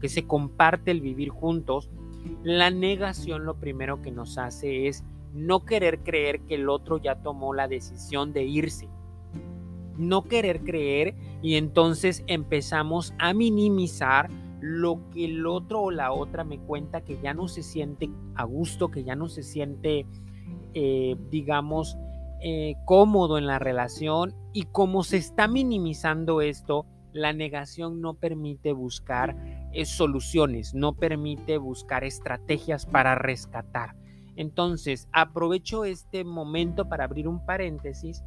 que 0.00 0.08
se 0.08 0.26
comparte 0.26 0.90
el 0.90 1.02
vivir 1.02 1.28
juntos, 1.28 1.90
la 2.42 2.70
negación 2.70 3.44
lo 3.44 3.56
primero 3.60 4.00
que 4.00 4.10
nos 4.10 4.38
hace 4.38 4.88
es 4.88 5.04
no 5.34 5.66
querer 5.66 5.98
creer 6.00 6.40
que 6.40 6.54
el 6.54 6.70
otro 6.70 6.96
ya 6.96 7.16
tomó 7.16 7.52
la 7.52 7.68
decisión 7.68 8.32
de 8.32 8.44
irse. 8.44 8.88
No 9.98 10.24
querer 10.24 10.60
creer 10.64 11.14
y 11.42 11.56
entonces 11.56 12.24
empezamos 12.26 13.12
a 13.18 13.34
minimizar 13.34 14.30
lo 14.66 15.08
que 15.10 15.26
el 15.26 15.46
otro 15.46 15.80
o 15.82 15.90
la 15.92 16.12
otra 16.12 16.42
me 16.42 16.58
cuenta 16.58 17.02
que 17.02 17.20
ya 17.22 17.34
no 17.34 17.46
se 17.46 17.62
siente 17.62 18.10
a 18.34 18.42
gusto, 18.42 18.90
que 18.90 19.04
ya 19.04 19.14
no 19.14 19.28
se 19.28 19.44
siente, 19.44 20.06
eh, 20.74 21.16
digamos, 21.30 21.96
eh, 22.42 22.74
cómodo 22.84 23.38
en 23.38 23.46
la 23.46 23.60
relación 23.60 24.34
y 24.52 24.64
como 24.64 25.04
se 25.04 25.18
está 25.18 25.46
minimizando 25.46 26.40
esto, 26.40 26.84
la 27.12 27.32
negación 27.32 28.00
no 28.00 28.14
permite 28.14 28.72
buscar 28.72 29.36
eh, 29.72 29.86
soluciones, 29.86 30.74
no 30.74 30.94
permite 30.94 31.58
buscar 31.58 32.02
estrategias 32.02 32.86
para 32.86 33.14
rescatar. 33.14 33.94
Entonces, 34.36 35.08
aprovecho 35.12 35.84
este 35.84 36.22
momento 36.24 36.88
para 36.88 37.04
abrir 37.04 37.26
un 37.26 37.44
paréntesis 37.44 38.22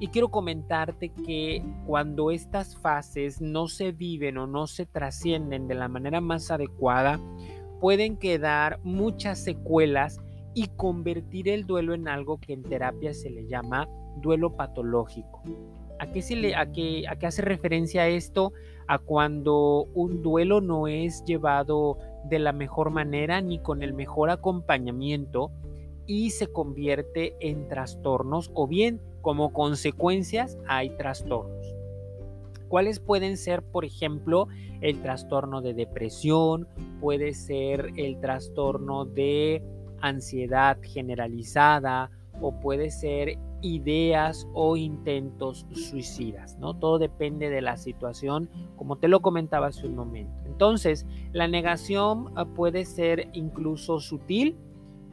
y 0.00 0.08
quiero 0.08 0.30
comentarte 0.30 1.10
que 1.10 1.64
cuando 1.86 2.32
estas 2.32 2.76
fases 2.76 3.40
no 3.40 3.68
se 3.68 3.92
viven 3.92 4.38
o 4.38 4.46
no 4.48 4.66
se 4.66 4.86
trascienden 4.86 5.68
de 5.68 5.76
la 5.76 5.88
manera 5.88 6.20
más 6.20 6.50
adecuada, 6.50 7.20
pueden 7.80 8.16
quedar 8.16 8.80
muchas 8.82 9.42
secuelas 9.42 10.20
y 10.54 10.68
convertir 10.76 11.48
el 11.48 11.66
duelo 11.66 11.94
en 11.94 12.08
algo 12.08 12.38
que 12.38 12.52
en 12.52 12.62
terapia 12.62 13.14
se 13.14 13.30
le 13.30 13.46
llama 13.46 13.88
duelo 14.20 14.56
patológico. 14.56 15.42
¿A 15.98 16.10
qué, 16.10 16.20
se 16.20 16.34
le, 16.34 16.56
a 16.56 16.70
qué, 16.72 17.04
a 17.08 17.16
qué 17.16 17.26
hace 17.26 17.42
referencia 17.42 18.08
esto? 18.08 18.52
A 18.88 18.98
cuando 18.98 19.84
un 19.94 20.20
duelo 20.20 20.60
no 20.60 20.88
es 20.88 21.24
llevado 21.24 21.96
de 22.24 22.38
la 22.38 22.52
mejor 22.52 22.90
manera 22.90 23.40
ni 23.40 23.58
con 23.58 23.82
el 23.82 23.92
mejor 23.92 24.30
acompañamiento 24.30 25.50
y 26.06 26.30
se 26.30 26.48
convierte 26.48 27.36
en 27.40 27.68
trastornos 27.68 28.50
o 28.54 28.66
bien 28.66 29.00
como 29.20 29.52
consecuencias 29.52 30.58
hay 30.66 30.90
trastornos. 30.96 31.74
¿Cuáles 32.68 33.00
pueden 33.00 33.36
ser, 33.36 33.62
por 33.62 33.84
ejemplo, 33.84 34.48
el 34.80 35.02
trastorno 35.02 35.60
de 35.60 35.74
depresión? 35.74 36.66
Puede 37.00 37.34
ser 37.34 37.90
el 37.96 38.18
trastorno 38.18 39.04
de 39.04 39.62
ansiedad 40.00 40.78
generalizada 40.82 42.10
o 42.40 42.58
puede 42.60 42.90
ser 42.90 43.38
ideas 43.62 44.46
o 44.52 44.76
intentos 44.76 45.66
suicidas, 45.72 46.58
¿no? 46.58 46.74
Todo 46.74 46.98
depende 46.98 47.48
de 47.48 47.62
la 47.62 47.76
situación, 47.76 48.50
como 48.76 48.96
te 48.96 49.08
lo 49.08 49.20
comentaba 49.20 49.68
hace 49.68 49.86
un 49.86 49.94
momento. 49.94 50.32
Entonces, 50.46 51.06
la 51.32 51.48
negación 51.48 52.32
ah, 52.34 52.44
puede 52.44 52.84
ser 52.84 53.28
incluso 53.32 54.00
sutil, 54.00 54.56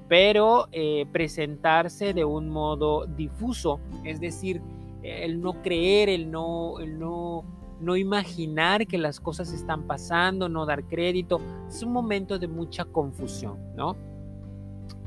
pero 0.08 0.68
eh, 0.72 1.06
presentarse 1.12 2.13
de 2.13 2.25
un 2.25 2.50
modo 2.50 3.06
difuso, 3.06 3.79
es 4.03 4.20
decir, 4.20 4.62
el 5.03 5.39
no 5.39 5.62
creer, 5.62 6.10
el 6.10 6.29
no, 6.32 6.79
el 6.79 7.00
no, 7.00 7.46
no 7.79 7.96
imaginar 7.96 8.88
que 8.88 8.98
las 8.98 9.20
cosas 9.20 9.53
están 9.53 9.84
pasando, 9.88 10.50
no 10.50 10.65
dar 10.65 10.84
crédito, 10.86 11.39
es 11.68 11.84
un 11.84 11.94
momento 11.94 12.39
de 12.39 12.48
mucha 12.48 12.86
confusión, 12.86 13.58
¿no? 13.75 13.96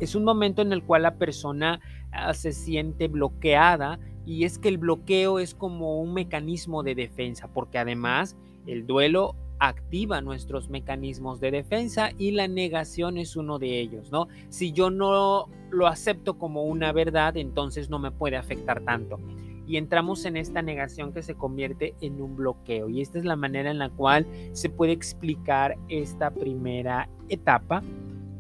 Es 0.03 0.17
un 0.17 0.25
momento 0.25 0.63
en 0.63 0.73
el 0.73 0.83
cual 0.83 1.03
la 1.03 1.15
persona 1.15 1.81
ah, 2.11 2.35
se 2.35 2.51
siente 2.51 3.07
bloqueada 3.07 4.01
y 4.27 4.43
es 4.43 4.59
que 4.59 4.69
el 4.69 4.79
bloqueo 4.79 5.39
es 5.39 5.55
como 5.55 6.01
un 6.01 6.13
mecanismo 6.13 6.83
de 6.83 6.97
defensa, 6.97 7.47
porque 7.47 7.79
además 7.79 8.37
el 8.67 8.85
duelo 8.85 9.37
activa 9.61 10.21
nuestros 10.21 10.69
mecanismos 10.71 11.39
de 11.39 11.53
defensa 11.53 12.11
y 12.19 12.33
la 12.33 12.49
negación 12.49 13.17
es 13.17 13.37
uno 13.37 13.61
de 13.61 13.79
ellos, 13.79 14.11
¿no? 14.11 14.27
Si 14.49 14.73
yo 14.73 14.91
no 14.91 15.49
lo 15.71 15.87
acepto 15.87 16.37
como 16.37 16.65
una 16.65 16.91
verdad, 16.91 17.37
entonces 17.37 17.89
no 17.89 18.01
me 18.01 18.11
puede 18.11 18.37
afectar 18.37 18.81
tanto. 18.81 19.21
Y 19.69 19.77
entramos 19.77 20.25
en 20.25 20.37
esta 20.37 20.63
negación 20.63 21.13
que 21.13 21.23
se 21.23 21.37
convierte 21.37 21.95
en 22.01 22.21
un 22.21 22.35
bloqueo. 22.35 22.89
Y 22.89 23.03
esta 23.03 23.21
es 23.21 23.25
la 23.25 23.37
manera 23.37 23.71
en 23.71 23.79
la 23.79 23.89
cual 23.89 24.27
se 24.51 24.69
puede 24.69 24.91
explicar 24.91 25.79
esta 25.89 26.33
primera 26.33 27.09
etapa, 27.29 27.85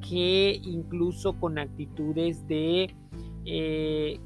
que 0.08 0.60
incluso 0.64 1.32
con 1.40 1.58
actitudes 1.58 2.46
de 2.46 2.94
eh, 3.44 4.20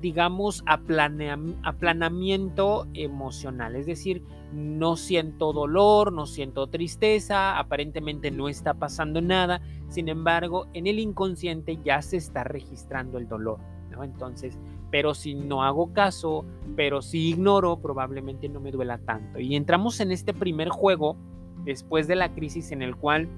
digamos, 0.00 0.62
aplanamiento 0.66 2.86
emocional. 2.94 3.76
Es 3.76 3.86
decir, 3.86 4.22
no 4.52 4.96
siento 4.96 5.52
dolor, 5.52 6.12
no 6.12 6.26
siento 6.26 6.66
tristeza, 6.66 7.58
aparentemente 7.58 8.30
no 8.30 8.48
está 8.48 8.74
pasando 8.74 9.20
nada. 9.20 9.60
Sin 9.88 10.08
embargo, 10.08 10.66
en 10.74 10.86
el 10.86 10.98
inconsciente 10.98 11.78
ya 11.82 12.02
se 12.02 12.18
está 12.18 12.44
registrando 12.44 13.18
el 13.18 13.26
dolor. 13.26 13.58
¿no? 13.90 14.04
Entonces, 14.04 14.58
pero 14.90 15.14
si 15.14 15.34
no 15.34 15.64
hago 15.64 15.92
caso, 15.92 16.44
pero 16.76 17.02
si 17.02 17.30
ignoro, 17.30 17.78
probablemente 17.78 18.48
no 18.48 18.60
me 18.60 18.70
duela 18.70 18.98
tanto. 18.98 19.40
Y 19.40 19.56
entramos 19.56 20.00
en 20.00 20.12
este 20.12 20.34
primer 20.34 20.68
juego 20.68 21.16
después 21.64 22.06
de 22.06 22.16
la 22.16 22.32
crisis 22.32 22.70
en 22.70 22.82
el 22.82 22.96
cual 22.96 23.28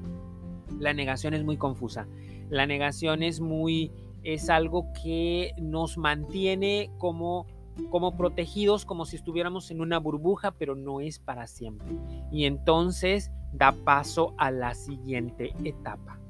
la 0.78 0.92
negación 0.92 1.34
es 1.34 1.44
muy 1.44 1.56
confusa. 1.56 2.06
La 2.50 2.66
negación 2.66 3.22
es 3.22 3.40
muy 3.40 3.92
es 4.22 4.50
algo 4.50 4.92
que 4.92 5.52
nos 5.58 5.96
mantiene 5.96 6.90
como, 6.98 7.46
como 7.90 8.16
protegidos, 8.16 8.84
como 8.84 9.04
si 9.04 9.16
estuviéramos 9.16 9.70
en 9.70 9.80
una 9.80 9.98
burbuja, 9.98 10.50
pero 10.52 10.74
no 10.74 11.00
es 11.00 11.18
para 11.18 11.46
siempre. 11.46 11.88
Y 12.30 12.44
entonces 12.44 13.30
da 13.52 13.72
paso 13.72 14.34
a 14.36 14.50
la 14.50 14.74
siguiente 14.74 15.54
etapa. 15.64 16.20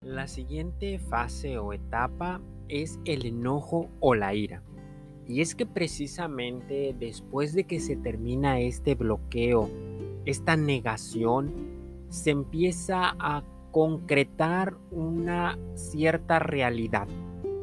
La 0.00 0.26
siguiente 0.26 0.98
fase 0.98 1.58
o 1.58 1.72
etapa 1.72 2.40
es 2.68 2.98
el 3.04 3.26
enojo 3.26 3.88
o 4.00 4.14
la 4.14 4.34
ira. 4.34 4.62
Y 5.26 5.42
es 5.42 5.54
que 5.54 5.66
precisamente 5.66 6.96
después 6.98 7.52
de 7.52 7.64
que 7.64 7.80
se 7.80 7.96
termina 7.96 8.58
este 8.60 8.94
bloqueo, 8.94 9.68
esta 10.28 10.56
negación, 10.56 11.54
se 12.10 12.30
empieza 12.30 13.16
a 13.18 13.42
concretar 13.70 14.76
una 14.90 15.58
cierta 15.74 16.38
realidad. 16.38 17.08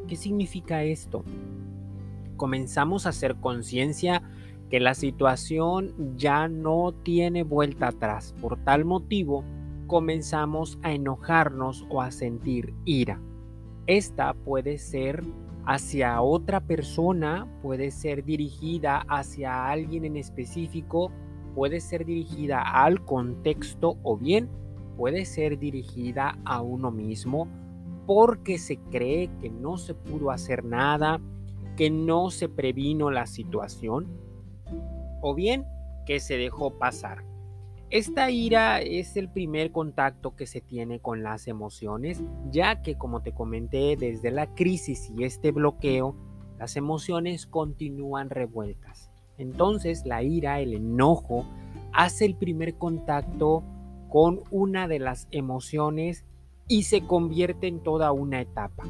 ¿Qué 0.07 0.15
significa 0.15 0.83
esto? 0.83 1.23
Comenzamos 2.37 3.05
a 3.05 3.09
hacer 3.09 3.35
conciencia 3.35 4.23
que 4.71 4.79
la 4.79 4.95
situación 4.95 5.93
ya 6.17 6.47
no 6.47 6.91
tiene 7.03 7.43
vuelta 7.43 7.89
atrás. 7.89 8.33
Por 8.41 8.57
tal 8.63 8.83
motivo, 8.83 9.43
comenzamos 9.85 10.79
a 10.81 10.91
enojarnos 10.91 11.85
o 11.89 12.01
a 12.01 12.09
sentir 12.09 12.73
ira. 12.83 13.21
Esta 13.85 14.33
puede 14.33 14.79
ser 14.79 15.21
hacia 15.67 16.19
otra 16.19 16.61
persona, 16.61 17.47
puede 17.61 17.91
ser 17.91 18.25
dirigida 18.25 19.05
hacia 19.07 19.67
alguien 19.67 20.05
en 20.05 20.17
específico, 20.17 21.11
puede 21.55 21.79
ser 21.79 22.05
dirigida 22.05 22.61
al 22.61 23.03
contexto 23.03 23.97
o 24.03 24.17
bien 24.17 24.49
puede 24.97 25.25
ser 25.25 25.57
dirigida 25.57 26.37
a 26.45 26.61
uno 26.61 26.91
mismo 26.91 27.47
porque 28.05 28.59
se 28.59 28.77
cree 28.77 29.29
que 29.41 29.49
no 29.49 29.77
se 29.77 29.95
pudo 29.95 30.29
hacer 30.29 30.63
nada, 30.63 31.19
que 31.75 31.89
no 31.89 32.29
se 32.29 32.49
previno 32.49 33.09
la 33.09 33.25
situación 33.25 34.07
o 35.21 35.33
bien 35.33 35.65
que 36.05 36.19
se 36.19 36.37
dejó 36.37 36.77
pasar. 36.77 37.23
Esta 37.89 38.29
ira 38.29 38.81
es 38.81 39.15
el 39.15 39.29
primer 39.29 39.71
contacto 39.71 40.35
que 40.35 40.47
se 40.47 40.59
tiene 40.59 40.99
con 40.99 41.23
las 41.23 41.47
emociones, 41.47 42.21
ya 42.51 42.81
que 42.81 42.95
como 42.97 43.21
te 43.21 43.31
comenté 43.31 43.95
desde 43.95 44.31
la 44.31 44.53
crisis 44.53 45.11
y 45.15 45.23
este 45.23 45.51
bloqueo, 45.51 46.15
las 46.57 46.75
emociones 46.75 47.45
continúan 47.45 48.29
revueltas. 48.29 49.11
Entonces 49.37 50.05
la 50.05 50.23
ira, 50.23 50.59
el 50.59 50.73
enojo, 50.73 51.45
hace 51.93 52.25
el 52.25 52.35
primer 52.35 52.75
contacto 52.75 53.63
con 54.09 54.41
una 54.51 54.87
de 54.87 54.99
las 54.99 55.27
emociones 55.31 56.25
y 56.67 56.83
se 56.83 57.01
convierte 57.05 57.67
en 57.67 57.81
toda 57.81 58.11
una 58.11 58.41
etapa. 58.41 58.83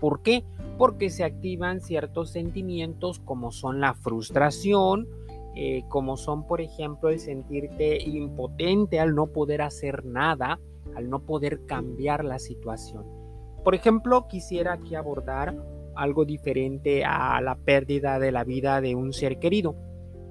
¿Por 0.00 0.22
qué? 0.22 0.44
Porque 0.78 1.10
se 1.10 1.24
activan 1.24 1.80
ciertos 1.80 2.30
sentimientos 2.30 3.18
como 3.20 3.52
son 3.52 3.80
la 3.80 3.94
frustración, 3.94 5.08
eh, 5.54 5.84
como 5.88 6.16
son 6.16 6.46
por 6.46 6.60
ejemplo 6.60 7.10
el 7.10 7.20
sentirte 7.20 8.02
impotente 8.02 9.00
al 9.00 9.14
no 9.14 9.26
poder 9.26 9.62
hacer 9.62 10.04
nada, 10.04 10.58
al 10.94 11.10
no 11.10 11.20
poder 11.20 11.66
cambiar 11.66 12.24
la 12.24 12.38
situación. 12.38 13.04
Por 13.62 13.74
ejemplo, 13.74 14.26
quisiera 14.28 14.74
aquí 14.74 14.94
abordar 14.94 15.54
algo 16.00 16.24
diferente 16.24 17.04
a 17.04 17.40
la 17.42 17.56
pérdida 17.56 18.18
de 18.18 18.32
la 18.32 18.42
vida 18.42 18.80
de 18.80 18.94
un 18.94 19.12
ser 19.12 19.38
querido. 19.38 19.76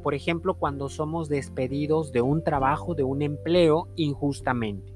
Por 0.02 0.16
ejemplo, 0.16 0.56
cuando 0.56 0.90
somos 0.90 1.30
despedidos 1.30 2.12
de 2.12 2.22
un 2.22 2.44
trabajo, 2.44 2.96
de 2.96 3.04
un 3.04 3.22
empleo 3.22 3.88
injustamente. 3.96 4.94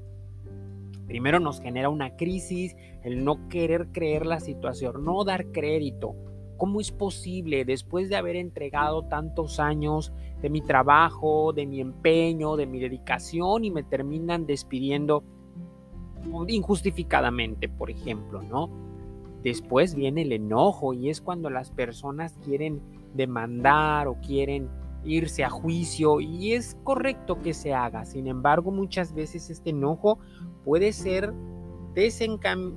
Primero 1.06 1.38
nos 1.38 1.60
genera 1.60 1.90
una 1.90 2.16
crisis, 2.16 2.74
el 3.04 3.24
no 3.24 3.48
querer 3.48 3.88
creer 3.92 4.26
la 4.26 4.40
situación, 4.40 5.04
no 5.04 5.22
dar 5.22 5.52
crédito. 5.52 6.16
¿Cómo 6.56 6.80
es 6.80 6.90
posible 6.90 7.64
después 7.64 8.08
de 8.08 8.16
haber 8.16 8.34
entregado 8.34 9.04
tantos 9.04 9.60
años 9.60 10.12
de 10.40 10.50
mi 10.50 10.60
trabajo, 10.60 11.52
de 11.52 11.66
mi 11.66 11.80
empeño, 11.80 12.56
de 12.56 12.66
mi 12.66 12.80
dedicación 12.80 13.64
y 13.64 13.70
me 13.70 13.84
terminan 13.84 14.44
despidiendo 14.44 15.22
injustificadamente, 16.48 17.68
por 17.68 17.90
ejemplo, 17.90 18.42
¿no? 18.42 18.83
Después 19.44 19.94
viene 19.94 20.22
el 20.22 20.32
enojo 20.32 20.94
y 20.94 21.10
es 21.10 21.20
cuando 21.20 21.50
las 21.50 21.70
personas 21.70 22.38
quieren 22.42 22.80
demandar 23.14 24.08
o 24.08 24.18
quieren 24.20 24.70
irse 25.04 25.44
a 25.44 25.50
juicio 25.50 26.20
y 26.20 26.54
es 26.54 26.78
correcto 26.82 27.38
que 27.42 27.52
se 27.52 27.74
haga. 27.74 28.06
Sin 28.06 28.26
embargo, 28.26 28.70
muchas 28.70 29.12
veces 29.12 29.50
este 29.50 29.70
enojo 29.70 30.18
puede 30.64 30.92
ser, 30.92 31.34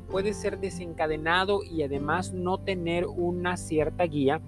puede 0.09 0.33
ser 0.33 0.59
desencadenado 0.59 1.61
y 1.63 1.83
además 1.83 2.33
no 2.33 2.57
tener 2.57 3.05
una 3.07 3.55
cierta 3.55 4.03
guía 4.03 4.41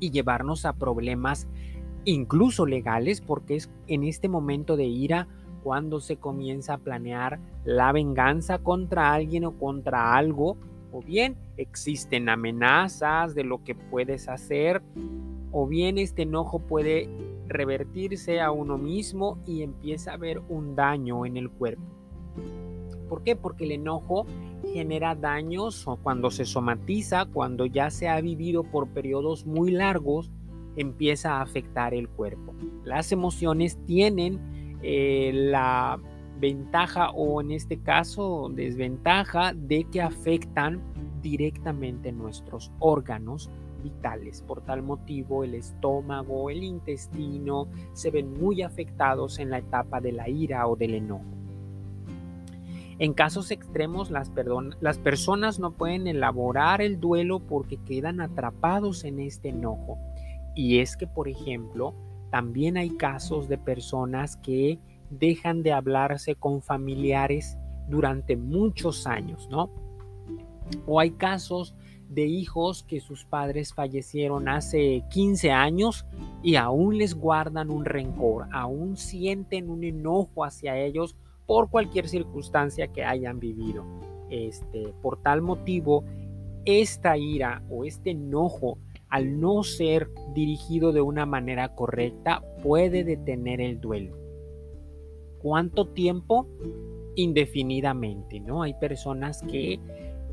y 0.00 0.10
llevarnos 0.10 0.64
a 0.64 0.72
problemas 0.72 1.46
incluso 2.04 2.64
legales 2.64 3.20
porque 3.20 3.56
es 3.56 3.70
en 3.86 4.02
este 4.02 4.28
momento 4.28 4.76
de 4.76 4.86
ira 4.86 5.28
cuando 5.62 6.00
se 6.00 6.16
comienza 6.16 6.74
a 6.74 6.78
planear 6.78 7.38
la 7.64 7.92
venganza 7.92 8.58
contra 8.58 9.12
alguien 9.12 9.44
o 9.44 9.56
contra 9.58 10.16
algo 10.16 10.56
o 10.92 11.00
bien 11.00 11.36
existen 11.56 12.28
amenazas 12.28 13.34
de 13.34 13.44
lo 13.44 13.64
que 13.64 13.74
puedes 13.74 14.28
hacer 14.28 14.82
o 15.50 15.66
bien 15.66 15.98
este 15.98 16.22
enojo 16.22 16.60
puede 16.60 17.08
revertirse 17.48 18.40
a 18.40 18.50
uno 18.50 18.78
mismo 18.78 19.38
y 19.46 19.62
empieza 19.62 20.12
a 20.12 20.14
haber 20.14 20.40
un 20.48 20.74
daño 20.74 21.26
en 21.26 21.36
el 21.36 21.50
cuerpo. 21.50 21.82
¿Por 23.08 23.22
qué? 23.22 23.36
Porque 23.36 23.64
el 23.64 23.72
enojo 23.72 24.26
genera 24.72 25.14
daños 25.14 25.84
cuando 26.02 26.30
se 26.30 26.46
somatiza, 26.46 27.26
cuando 27.26 27.66
ya 27.66 27.90
se 27.90 28.08
ha 28.08 28.20
vivido 28.20 28.64
por 28.64 28.88
periodos 28.88 29.44
muy 29.44 29.70
largos, 29.70 30.30
empieza 30.76 31.34
a 31.34 31.42
afectar 31.42 31.92
el 31.92 32.08
cuerpo. 32.08 32.54
Las 32.84 33.12
emociones 33.12 33.78
tienen 33.84 34.78
eh, 34.82 35.30
la 35.34 36.00
ventaja 36.42 37.10
o 37.10 37.40
en 37.40 37.52
este 37.52 37.78
caso 37.78 38.50
desventaja 38.52 39.54
de 39.54 39.84
que 39.84 40.02
afectan 40.02 40.82
directamente 41.22 42.10
nuestros 42.10 42.72
órganos 42.80 43.48
vitales. 43.80 44.42
Por 44.42 44.60
tal 44.60 44.82
motivo, 44.82 45.44
el 45.44 45.54
estómago, 45.54 46.50
el 46.50 46.64
intestino 46.64 47.68
se 47.92 48.10
ven 48.10 48.32
muy 48.40 48.62
afectados 48.62 49.38
en 49.38 49.50
la 49.50 49.58
etapa 49.58 50.00
de 50.00 50.10
la 50.10 50.28
ira 50.28 50.66
o 50.66 50.74
del 50.74 50.94
enojo. 50.94 51.24
En 52.98 53.14
casos 53.14 53.52
extremos, 53.52 54.10
las, 54.10 54.32
las 54.80 54.98
personas 54.98 55.60
no 55.60 55.70
pueden 55.70 56.08
elaborar 56.08 56.82
el 56.82 56.98
duelo 56.98 57.38
porque 57.38 57.76
quedan 57.76 58.20
atrapados 58.20 59.04
en 59.04 59.20
este 59.20 59.50
enojo. 59.50 59.96
Y 60.56 60.80
es 60.80 60.96
que, 60.96 61.06
por 61.06 61.28
ejemplo, 61.28 61.94
también 62.30 62.76
hay 62.76 62.90
casos 62.90 63.48
de 63.48 63.58
personas 63.58 64.36
que 64.36 64.80
dejan 65.18 65.62
de 65.62 65.72
hablarse 65.72 66.34
con 66.34 66.62
familiares 66.62 67.56
durante 67.88 68.36
muchos 68.36 69.06
años, 69.06 69.48
¿no? 69.50 69.70
O 70.86 71.00
hay 71.00 71.10
casos 71.12 71.74
de 72.08 72.26
hijos 72.26 72.82
que 72.82 73.00
sus 73.00 73.24
padres 73.24 73.72
fallecieron 73.72 74.48
hace 74.48 75.02
15 75.10 75.50
años 75.50 76.06
y 76.42 76.56
aún 76.56 76.98
les 76.98 77.14
guardan 77.14 77.70
un 77.70 77.84
rencor, 77.84 78.48
aún 78.52 78.96
sienten 78.96 79.70
un 79.70 79.84
enojo 79.84 80.44
hacia 80.44 80.78
ellos 80.78 81.16
por 81.46 81.70
cualquier 81.70 82.08
circunstancia 82.08 82.88
que 82.88 83.04
hayan 83.04 83.40
vivido. 83.40 83.84
Este, 84.30 84.92
por 85.02 85.22
tal 85.22 85.42
motivo, 85.42 86.04
esta 86.64 87.16
ira 87.16 87.62
o 87.70 87.84
este 87.84 88.10
enojo, 88.10 88.78
al 89.08 89.40
no 89.40 89.62
ser 89.62 90.10
dirigido 90.34 90.92
de 90.92 91.00
una 91.00 91.26
manera 91.26 91.74
correcta, 91.74 92.42
puede 92.62 93.04
detener 93.04 93.60
el 93.60 93.80
duelo. 93.80 94.21
¿Cuánto 95.42 95.88
tiempo? 95.88 96.46
Indefinidamente, 97.16 98.40
¿no? 98.40 98.62
Hay 98.62 98.74
personas 98.74 99.42
que 99.42 99.80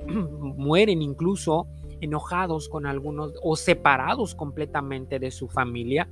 mueren 0.07 1.01
incluso 1.01 1.67
enojados 2.01 2.69
con 2.69 2.85
algunos 2.85 3.33
o 3.43 3.55
separados 3.55 4.35
completamente 4.35 5.19
de 5.19 5.31
su 5.31 5.49
familia 5.49 6.07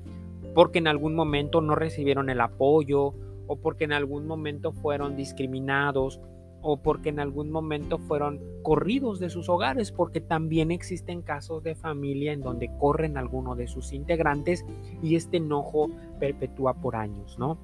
porque 0.57 0.79
en 0.79 0.87
algún 0.87 1.13
momento 1.13 1.61
no 1.61 1.75
recibieron 1.75 2.31
el 2.31 2.41
apoyo 2.41 3.13
o 3.45 3.57
porque 3.57 3.83
en 3.83 3.93
algún 3.93 4.25
momento 4.25 4.71
fueron 4.71 5.15
discriminados 5.15 6.19
o 6.63 6.77
porque 6.77 7.09
en 7.09 7.19
algún 7.19 7.51
momento 7.51 7.99
fueron 7.99 8.41
corridos 8.63 9.19
de 9.19 9.29
sus 9.29 9.49
hogares, 9.49 9.91
porque 9.91 10.19
también 10.19 10.71
existen 10.71 11.21
casos 11.21 11.61
de 11.61 11.75
familia 11.75 12.33
en 12.33 12.41
donde 12.41 12.71
corren 12.79 13.17
alguno 13.17 13.55
de 13.55 13.67
sus 13.67 13.93
integrantes 13.93 14.65
y 15.03 15.15
este 15.15 15.37
enojo 15.37 15.91
perpetúa 16.19 16.73
por 16.73 16.95
años, 16.95 17.37
¿no? 17.37 17.59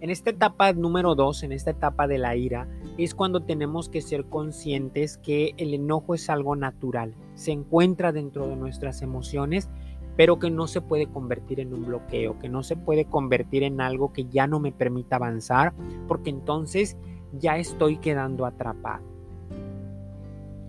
En 0.00 0.10
esta 0.10 0.30
etapa 0.30 0.72
número 0.72 1.14
dos, 1.14 1.42
en 1.42 1.52
esta 1.52 1.72
etapa 1.72 2.06
de 2.06 2.18
la 2.18 2.36
ira, 2.36 2.68
es 2.98 3.14
cuando 3.14 3.42
tenemos 3.42 3.88
que 3.88 4.00
ser 4.00 4.26
conscientes 4.26 5.18
que 5.18 5.54
el 5.56 5.74
enojo 5.74 6.14
es 6.14 6.30
algo 6.30 6.54
natural, 6.54 7.14
se 7.34 7.52
encuentra 7.52 8.12
dentro 8.12 8.46
de 8.46 8.56
nuestras 8.56 9.02
emociones, 9.02 9.68
pero 10.16 10.38
que 10.38 10.50
no 10.50 10.66
se 10.66 10.80
puede 10.80 11.06
convertir 11.06 11.60
en 11.60 11.72
un 11.72 11.86
bloqueo, 11.86 12.38
que 12.38 12.48
no 12.48 12.62
se 12.62 12.76
puede 12.76 13.04
convertir 13.04 13.62
en 13.62 13.80
algo 13.80 14.12
que 14.12 14.24
ya 14.24 14.46
no 14.46 14.60
me 14.60 14.72
permita 14.72 15.16
avanzar, 15.16 15.72
porque 16.06 16.30
entonces 16.30 16.96
ya 17.32 17.56
estoy 17.56 17.98
quedando 17.98 18.46
atrapado. 18.46 19.04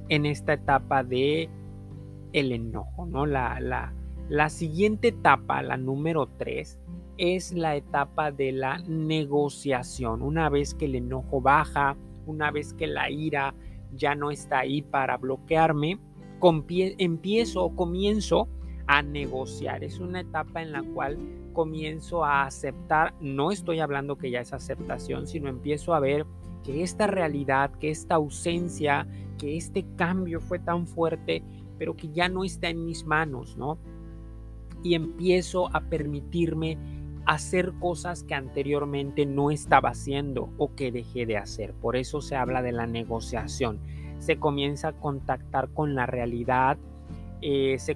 En 0.08 0.26
esta 0.26 0.54
etapa 0.54 1.04
de 1.04 1.50
el 2.34 2.52
enojo, 2.52 3.06
¿no? 3.06 3.26
La, 3.26 3.60
la, 3.60 3.94
la 4.28 4.50
siguiente 4.50 5.10
etapa, 5.10 5.62
la 5.64 5.78
número 5.78 6.28
tres, 6.38 6.80
es 7.20 7.52
la 7.52 7.76
etapa 7.76 8.32
de 8.32 8.54
la 8.54 8.78
negociación. 8.80 10.22
Una 10.22 10.50
vez 10.50 10.74
que 10.74 10.86
el 10.86 10.96
enojo 10.96 11.42
baja, 11.42 11.98
una 12.26 12.50
vez 12.50 12.74
que 12.74 12.88
la 12.88 13.12
ira 13.12 13.54
ya 13.94 14.16
no 14.16 14.32
está 14.32 14.60
ahí 14.60 14.82
para 14.82 15.18
bloquearme, 15.18 16.00
empiezo 16.98 17.66
o 17.66 17.76
comienzo 17.76 18.48
a 18.88 19.02
negociar. 19.02 19.84
Es 19.84 20.00
una 20.00 20.22
etapa 20.22 20.62
en 20.62 20.72
la 20.72 20.82
cual 20.82 21.18
comienzo 21.52 22.24
a 22.24 22.44
aceptar, 22.44 23.14
no 23.20 23.52
estoy 23.52 23.82
hablando 23.82 24.18
que 24.18 24.32
ya 24.32 24.40
es 24.40 24.54
aceptación, 24.54 25.28
sino 25.28 25.50
empiezo 25.50 25.94
a 25.94 26.00
ver 26.00 26.26
que 26.64 26.84
esta 26.84 27.06
realidad, 27.06 27.72
que 27.80 27.90
esta 27.90 28.16
ausencia, 28.16 29.08
que 29.38 29.58
este 29.58 29.86
cambio 29.98 30.40
fue 30.40 30.60
tan 30.60 30.88
fuerte, 30.88 31.44
pero 31.78 31.98
que 31.98 32.10
ya 32.10 32.30
no 32.30 32.46
está 32.46 32.70
en 32.70 32.86
mis 32.86 33.06
manos, 33.06 33.58
¿no? 33.58 33.78
Y 34.84 34.94
empiezo 34.94 35.68
a 35.76 35.82
permitirme 35.82 36.78
hacer 37.30 37.74
cosas 37.80 38.24
que 38.24 38.34
anteriormente 38.34 39.28
no 39.28 39.52
estaba 39.52 39.90
haciendo 39.90 40.50
o 40.58 40.74
que 40.74 40.92
dejé 40.92 41.28
de 41.28 41.38
hacer. 41.38 41.76
Por 41.76 41.96
eso 41.96 42.22
se 42.22 42.36
habla 42.36 42.64
de 42.64 42.72
la 42.72 42.88
negociación. 42.88 43.80
Se 44.18 44.40
comienza 44.40 44.88
a 44.88 44.94
contactar 44.94 45.70
con 45.70 45.94
la 45.94 46.08
realidad, 46.08 46.80
eh, 47.44 47.78
se, 47.78 47.96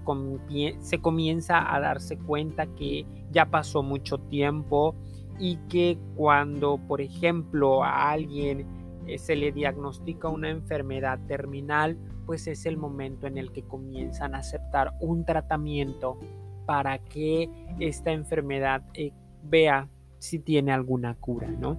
comienza 0.99 1.75
a 1.75 1.79
darse 1.79 2.15
cuenta 2.19 2.67
que 2.67 3.07
ya 3.31 3.47
pasó 3.47 3.81
mucho 3.81 4.19
tiempo 4.19 4.93
y 5.39 5.57
que 5.67 5.97
cuando, 6.15 6.77
por 6.77 7.01
ejemplo, 7.01 7.83
a 7.83 8.11
alguien 8.11 8.67
eh, 9.07 9.17
se 9.17 9.35
le 9.35 9.51
diagnostica 9.51 10.29
una 10.29 10.51
enfermedad 10.51 11.19
terminal, 11.27 11.97
pues 12.27 12.45
es 12.45 12.67
el 12.67 12.77
momento 12.77 13.25
en 13.25 13.39
el 13.39 13.51
que 13.51 13.63
comienzan 13.63 14.35
a 14.35 14.39
aceptar 14.39 14.93
un 15.01 15.25
tratamiento 15.25 16.19
para 16.67 16.99
que 16.99 17.49
esta 17.79 18.11
enfermedad 18.11 18.83
eh, 18.93 19.11
vea 19.43 19.89
si 20.19 20.39
tiene 20.39 20.71
alguna 20.71 21.15
cura, 21.15 21.49
¿no? 21.49 21.77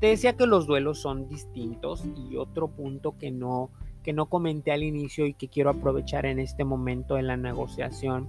Te 0.00 0.06
decía 0.06 0.36
que 0.36 0.46
los 0.46 0.66
duelos 0.66 1.00
son 1.00 1.28
distintos 1.28 2.04
y 2.16 2.36
otro 2.36 2.68
punto 2.68 3.18
que 3.18 3.30
no, 3.30 3.70
que 4.02 4.12
no 4.12 4.26
comenté 4.26 4.72
al 4.72 4.82
inicio 4.82 5.26
y 5.26 5.34
que 5.34 5.48
quiero 5.48 5.70
aprovechar 5.70 6.24
en 6.24 6.38
este 6.38 6.64
momento 6.64 7.18
en 7.18 7.26
la 7.26 7.36
negociación 7.36 8.28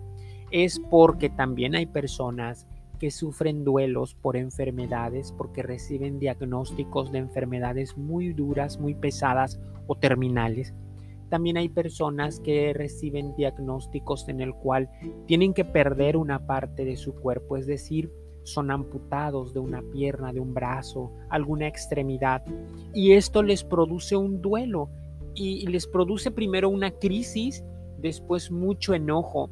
es 0.51 0.79
porque 0.89 1.29
también 1.29 1.75
hay 1.75 1.85
personas 1.85 2.67
que 2.99 3.09
sufren 3.09 3.63
duelos 3.63 4.13
por 4.13 4.37
enfermedades, 4.37 5.31
porque 5.31 5.63
reciben 5.63 6.19
diagnósticos 6.19 7.11
de 7.11 7.19
enfermedades 7.19 7.97
muy 7.97 8.33
duras, 8.33 8.79
muy 8.79 8.93
pesadas 8.93 9.59
o 9.87 9.95
terminales. 9.95 10.73
También 11.31 11.55
hay 11.55 11.69
personas 11.69 12.41
que 12.41 12.73
reciben 12.73 13.33
diagnósticos 13.37 14.27
en 14.27 14.41
el 14.41 14.53
cual 14.53 14.89
tienen 15.27 15.53
que 15.53 15.63
perder 15.63 16.17
una 16.17 16.45
parte 16.45 16.83
de 16.83 16.97
su 16.97 17.15
cuerpo, 17.15 17.55
es 17.55 17.65
decir, 17.65 18.11
son 18.43 18.69
amputados 18.69 19.53
de 19.53 19.61
una 19.61 19.81
pierna, 19.81 20.33
de 20.33 20.41
un 20.41 20.53
brazo, 20.53 21.13
alguna 21.29 21.67
extremidad. 21.67 22.43
Y 22.93 23.13
esto 23.13 23.43
les 23.43 23.63
produce 23.63 24.17
un 24.17 24.41
duelo 24.41 24.89
y 25.33 25.65
les 25.67 25.87
produce 25.87 26.31
primero 26.31 26.67
una 26.67 26.91
crisis, 26.91 27.63
después 27.97 28.51
mucho 28.51 28.93
enojo, 28.93 29.49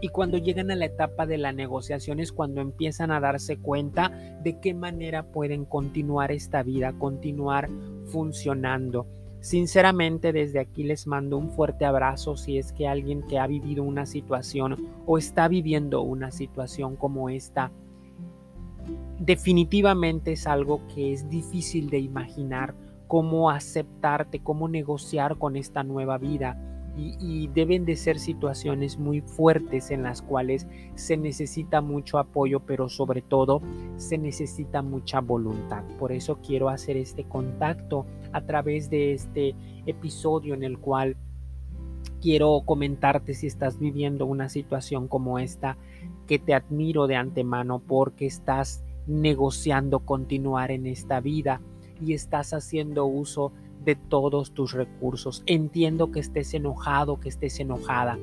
y 0.00 0.08
cuando 0.08 0.36
llegan 0.36 0.70
a 0.70 0.76
la 0.76 0.84
etapa 0.84 1.24
de 1.24 1.38
la 1.38 1.52
negociación 1.52 2.20
es 2.20 2.32
cuando 2.32 2.60
empiezan 2.60 3.10
a 3.10 3.20
darse 3.20 3.56
cuenta 3.56 4.10
de 4.42 4.60
qué 4.60 4.74
manera 4.74 5.22
pueden 5.22 5.64
continuar 5.64 6.32
esta 6.32 6.62
vida, 6.62 6.92
continuar 6.98 7.70
funcionando. 8.06 9.06
Sinceramente 9.46 10.32
desde 10.32 10.58
aquí 10.58 10.82
les 10.82 11.06
mando 11.06 11.38
un 11.38 11.52
fuerte 11.52 11.84
abrazo 11.84 12.36
si 12.36 12.58
es 12.58 12.72
que 12.72 12.88
alguien 12.88 13.22
que 13.22 13.38
ha 13.38 13.46
vivido 13.46 13.84
una 13.84 14.04
situación 14.04 14.74
o 15.06 15.18
está 15.18 15.46
viviendo 15.46 16.02
una 16.02 16.32
situación 16.32 16.96
como 16.96 17.28
esta, 17.28 17.70
definitivamente 19.20 20.32
es 20.32 20.48
algo 20.48 20.80
que 20.92 21.12
es 21.12 21.30
difícil 21.30 21.90
de 21.90 22.00
imaginar, 22.00 22.74
cómo 23.06 23.48
aceptarte, 23.48 24.40
cómo 24.42 24.66
negociar 24.66 25.38
con 25.38 25.54
esta 25.54 25.84
nueva 25.84 26.18
vida 26.18 26.75
y, 26.96 27.48
deben 27.48 27.84
de 27.84 27.96
ser 27.96 28.18
situaciones 28.18 28.98
muy 28.98 29.20
fuertes 29.20 29.90
en 29.90 30.02
las 30.02 30.22
cuales 30.22 30.66
se 30.94 31.16
necesita 31.16 31.80
mucho 31.80 32.18
apoyo, 32.18 32.60
pero 32.60 32.88
sobre 32.88 33.22
todo 33.22 33.60
se 33.96 34.18
necesita 34.18 34.82
mucha 34.82 35.20
voluntad. 35.20 35.84
Por 35.98 36.12
eso 36.12 36.38
quiero 36.40 36.68
hacer 36.68 36.96
este 36.96 37.24
contacto 37.24 38.06
a 38.32 38.40
través 38.40 38.88
de 38.88 39.12
este 39.12 39.54
episodio 39.86 40.54
en 40.54 40.62
el 40.62 40.78
cual 40.78 41.16
quiero 42.20 42.62
comentarte 42.64 43.34
si 43.34 43.46
estás 43.46 43.78
viviendo 43.78 44.26
una 44.26 44.48
situación 44.48 45.06
como 45.06 45.38
esta, 45.38 45.76
que 46.26 46.38
te 46.38 46.54
admiro 46.54 47.06
de 47.06 47.16
antemano 47.16 47.78
porque 47.78 48.26
estás 48.26 48.82
negociando 49.06 50.00
continuar 50.00 50.70
en 50.70 50.86
esta 50.86 51.20
vida 51.20 51.60
y 52.00 52.14
estás 52.14 52.52
haciendo 52.52 53.06
uso 53.06 53.52
de 53.86 53.94
todos 53.94 54.52
tus 54.52 54.72
recursos. 54.72 55.42
Entiendo 55.46 56.10
que 56.10 56.20
estés 56.20 56.52
enojado, 56.52 57.20
que 57.20 57.30
estés 57.30 57.58
enojada. 57.60 58.18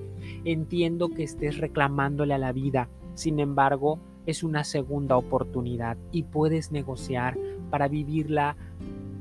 Entiendo 0.45 1.09
que 1.09 1.23
estés 1.23 1.57
reclamándole 1.57 2.33
a 2.33 2.37
la 2.37 2.51
vida. 2.51 2.89
Sin 3.15 3.39
embargo, 3.39 3.99
es 4.25 4.43
una 4.43 4.65
segunda 4.65 5.17
oportunidad 5.17 5.97
y 6.11 6.23
puedes 6.23 6.71
negociar 6.71 7.37
para 7.69 7.87
vivirla 7.87 8.57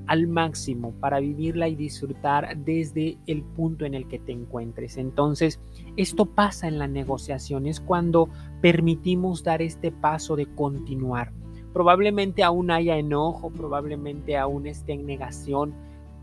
al 0.09 0.27
máximo, 0.27 0.93
para 1.01 1.21
vivirla 1.21 1.69
y 1.69 1.77
disfrutar 1.77 2.57
desde 2.57 3.19
el 3.27 3.43
punto 3.43 3.85
en 3.85 3.95
el 3.95 4.09
que 4.09 4.19
te 4.19 4.33
encuentres. 4.33 4.97
Entonces, 4.97 5.61
esto 5.97 6.27
pasa 6.27 6.67
en 6.67 6.79
la 6.79 6.89
negociación, 6.89 7.67
es 7.67 7.81
cuando 7.81 8.29
permitimos 8.61 9.45
dar 9.45 9.63
este 9.63 9.93
paso 9.93 10.35
de 10.35 10.47
continuar. 10.47 11.33
Probablemente 11.73 12.43
aún 12.43 12.73
haya 12.73 12.99
enojo, 12.99 13.51
probablemente 13.51 14.37
aún 14.37 14.67
esté 14.67 14.93
en 14.93 15.07
negación, 15.07 15.73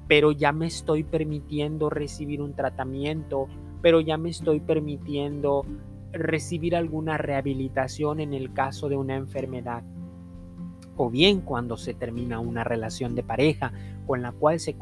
pero 0.10 0.32
ya 0.32 0.52
me 0.52 0.66
estoy 0.66 1.04
permitiendo 1.04 1.92
recibir 1.92 2.42
un 2.42 2.56
tratamiento, 2.56 3.48
pero 3.80 4.02
ya 4.02 4.18
me 4.18 4.30
estoy 4.30 4.60
permitiendo 4.60 5.68
recibir 6.12 6.76
alguna 6.76 7.20
rehabilitación 7.20 8.20
en 8.20 8.34
el 8.34 8.52
caso 8.52 8.90
de 8.90 8.98
una 8.98 9.16
enfermedad. 9.16 9.84
O 10.98 11.12
bien 11.12 11.42
cuando 11.42 11.78
se 11.78 11.94
termina 11.94 12.40
una 12.40 12.64
relación 12.64 13.14
de 13.14 13.22
pareja 13.22 13.72
con 14.08 14.24
la 14.24 14.32
cual 14.32 14.60
se, 14.60 14.76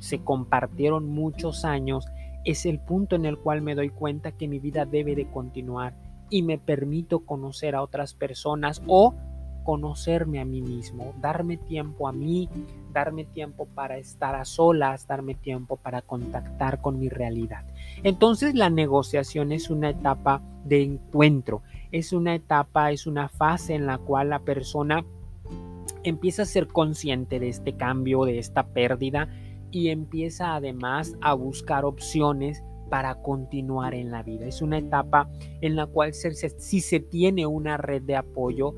se 0.00 0.18
compartieron 0.24 1.08
muchos 1.08 1.64
años, 1.64 2.04
es 2.44 2.66
el 2.66 2.80
punto 2.80 3.14
en 3.14 3.24
el 3.24 3.38
cual 3.38 3.62
me 3.62 3.76
doy 3.76 3.90
cuenta 3.90 4.32
que 4.32 4.48
mi 4.48 4.58
vida 4.58 4.84
debe 4.84 5.14
de 5.14 5.30
continuar 5.30 5.94
y 6.28 6.42
me 6.42 6.58
permito 6.58 7.20
conocer 7.20 7.76
a 7.76 7.82
otras 7.82 8.14
personas 8.14 8.82
o 8.88 9.14
conocerme 9.62 10.40
a 10.40 10.44
mí 10.44 10.60
mismo, 10.60 11.14
darme 11.20 11.56
tiempo 11.56 12.08
a 12.08 12.12
mí, 12.12 12.48
darme 12.96 13.24
tiempo 13.24 13.66
para 13.66 13.98
estar 13.98 14.34
a 14.34 14.46
solas, 14.46 15.06
darme 15.06 15.34
tiempo 15.34 15.76
para 15.76 16.00
contactar 16.00 16.80
con 16.80 16.98
mi 16.98 17.10
realidad. 17.10 17.66
Entonces 18.02 18.54
la 18.54 18.70
negociación 18.70 19.52
es 19.52 19.68
una 19.68 19.90
etapa 19.90 20.40
de 20.64 20.82
encuentro, 20.82 21.60
es 21.92 22.14
una 22.14 22.34
etapa, 22.34 22.92
es 22.92 23.06
una 23.06 23.28
fase 23.28 23.74
en 23.74 23.84
la 23.84 23.98
cual 23.98 24.30
la 24.30 24.38
persona 24.38 25.04
empieza 26.04 26.42
a 26.42 26.46
ser 26.46 26.68
consciente 26.68 27.38
de 27.38 27.50
este 27.50 27.76
cambio, 27.76 28.24
de 28.24 28.38
esta 28.38 28.68
pérdida 28.68 29.28
y 29.70 29.88
empieza 29.88 30.54
además 30.54 31.16
a 31.20 31.34
buscar 31.34 31.84
opciones 31.84 32.64
para 32.88 33.16
continuar 33.16 33.92
en 33.92 34.10
la 34.10 34.22
vida. 34.22 34.46
Es 34.46 34.62
una 34.62 34.78
etapa 34.78 35.28
en 35.60 35.76
la 35.76 35.84
cual 35.84 36.14
si 36.14 36.80
se 36.80 37.00
tiene 37.00 37.44
una 37.46 37.76
red 37.76 38.00
de 38.00 38.16
apoyo, 38.16 38.72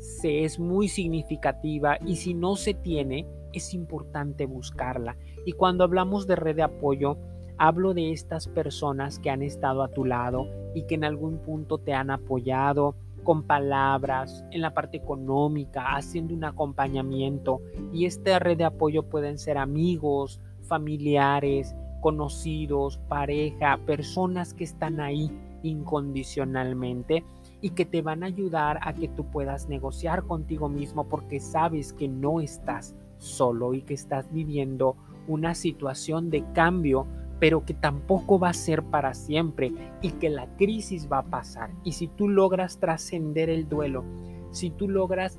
se 0.00 0.44
es 0.44 0.58
muy 0.58 0.88
significativa 0.88 1.98
y 2.04 2.16
si 2.16 2.34
no 2.34 2.56
se 2.56 2.74
tiene, 2.74 3.26
es 3.52 3.74
importante 3.74 4.46
buscarla. 4.46 5.16
Y 5.44 5.52
cuando 5.52 5.84
hablamos 5.84 6.26
de 6.26 6.36
red 6.36 6.56
de 6.56 6.62
apoyo, 6.62 7.16
hablo 7.58 7.94
de 7.94 8.12
estas 8.12 8.48
personas 8.48 9.18
que 9.18 9.30
han 9.30 9.42
estado 9.42 9.82
a 9.82 9.88
tu 9.88 10.04
lado 10.04 10.46
y 10.74 10.84
que 10.84 10.94
en 10.94 11.04
algún 11.04 11.38
punto 11.38 11.78
te 11.78 11.92
han 11.92 12.10
apoyado 12.10 12.94
con 13.22 13.42
palabras, 13.42 14.44
en 14.50 14.62
la 14.62 14.72
parte 14.72 14.96
económica, 14.96 15.94
haciendo 15.94 16.34
un 16.34 16.44
acompañamiento. 16.44 17.60
Y 17.92 18.06
esta 18.06 18.38
red 18.38 18.56
de 18.56 18.64
apoyo 18.64 19.02
pueden 19.04 19.38
ser 19.38 19.58
amigos, 19.58 20.40
familiares, 20.62 21.74
conocidos, 22.00 22.98
pareja, 23.08 23.78
personas 23.84 24.54
que 24.54 24.64
están 24.64 25.00
ahí 25.00 25.30
incondicionalmente 25.62 27.24
y 27.60 27.70
que 27.70 27.84
te 27.84 28.00
van 28.00 28.22
a 28.22 28.26
ayudar 28.26 28.78
a 28.82 28.94
que 28.94 29.08
tú 29.08 29.26
puedas 29.30 29.68
negociar 29.68 30.24
contigo 30.24 30.68
mismo 30.68 31.08
porque 31.08 31.40
sabes 31.40 31.92
que 31.92 32.08
no 32.08 32.40
estás 32.40 32.94
solo 33.20 33.74
y 33.74 33.82
que 33.82 33.94
estás 33.94 34.32
viviendo 34.32 34.96
una 35.28 35.54
situación 35.54 36.30
de 36.30 36.44
cambio 36.52 37.06
pero 37.40 37.64
que 37.64 37.74
tampoco 37.74 38.38
va 38.38 38.50
a 38.50 38.54
ser 38.54 38.84
para 38.84 39.14
siempre 39.14 39.72
y 40.02 40.10
que 40.12 40.28
la 40.28 40.46
crisis 40.56 41.08
va 41.10 41.18
a 41.20 41.24
pasar. 41.24 41.70
Y 41.82 41.92
si 41.92 42.06
tú 42.06 42.28
logras 42.28 42.78
trascender 42.78 43.48
el 43.48 43.68
duelo, 43.68 44.04
si 44.50 44.70
tú 44.70 44.88
logras 44.88 45.38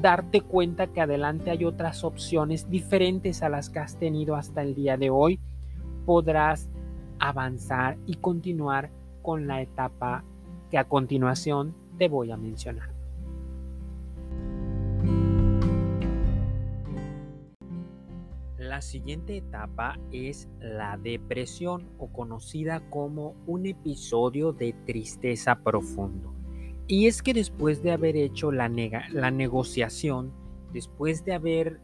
darte 0.00 0.40
cuenta 0.40 0.88
que 0.88 1.02
adelante 1.02 1.50
hay 1.50 1.64
otras 1.64 2.04
opciones 2.04 2.68
diferentes 2.70 3.42
a 3.42 3.50
las 3.50 3.68
que 3.68 3.78
has 3.78 3.98
tenido 3.98 4.34
hasta 4.34 4.62
el 4.62 4.74
día 4.74 4.96
de 4.96 5.10
hoy, 5.10 5.38
podrás 6.06 6.70
avanzar 7.18 7.98
y 8.06 8.14
continuar 8.14 8.90
con 9.22 9.46
la 9.46 9.60
etapa 9.60 10.24
que 10.70 10.78
a 10.78 10.84
continuación 10.84 11.74
te 11.98 12.08
voy 12.08 12.30
a 12.30 12.36
mencionar. 12.36 12.95
La 18.68 18.82
siguiente 18.82 19.36
etapa 19.36 19.96
es 20.10 20.48
la 20.60 20.98
depresión 20.98 21.88
o 21.98 22.08
conocida 22.12 22.80
como 22.90 23.36
un 23.46 23.64
episodio 23.64 24.52
de 24.52 24.74
tristeza 24.84 25.60
profundo. 25.62 26.34
Y 26.88 27.06
es 27.06 27.22
que 27.22 27.32
después 27.32 27.84
de 27.84 27.92
haber 27.92 28.16
hecho 28.16 28.50
la, 28.50 28.68
la 28.68 29.30
negociación, 29.30 30.32
después 30.72 31.24
de 31.24 31.34
haber 31.34 31.80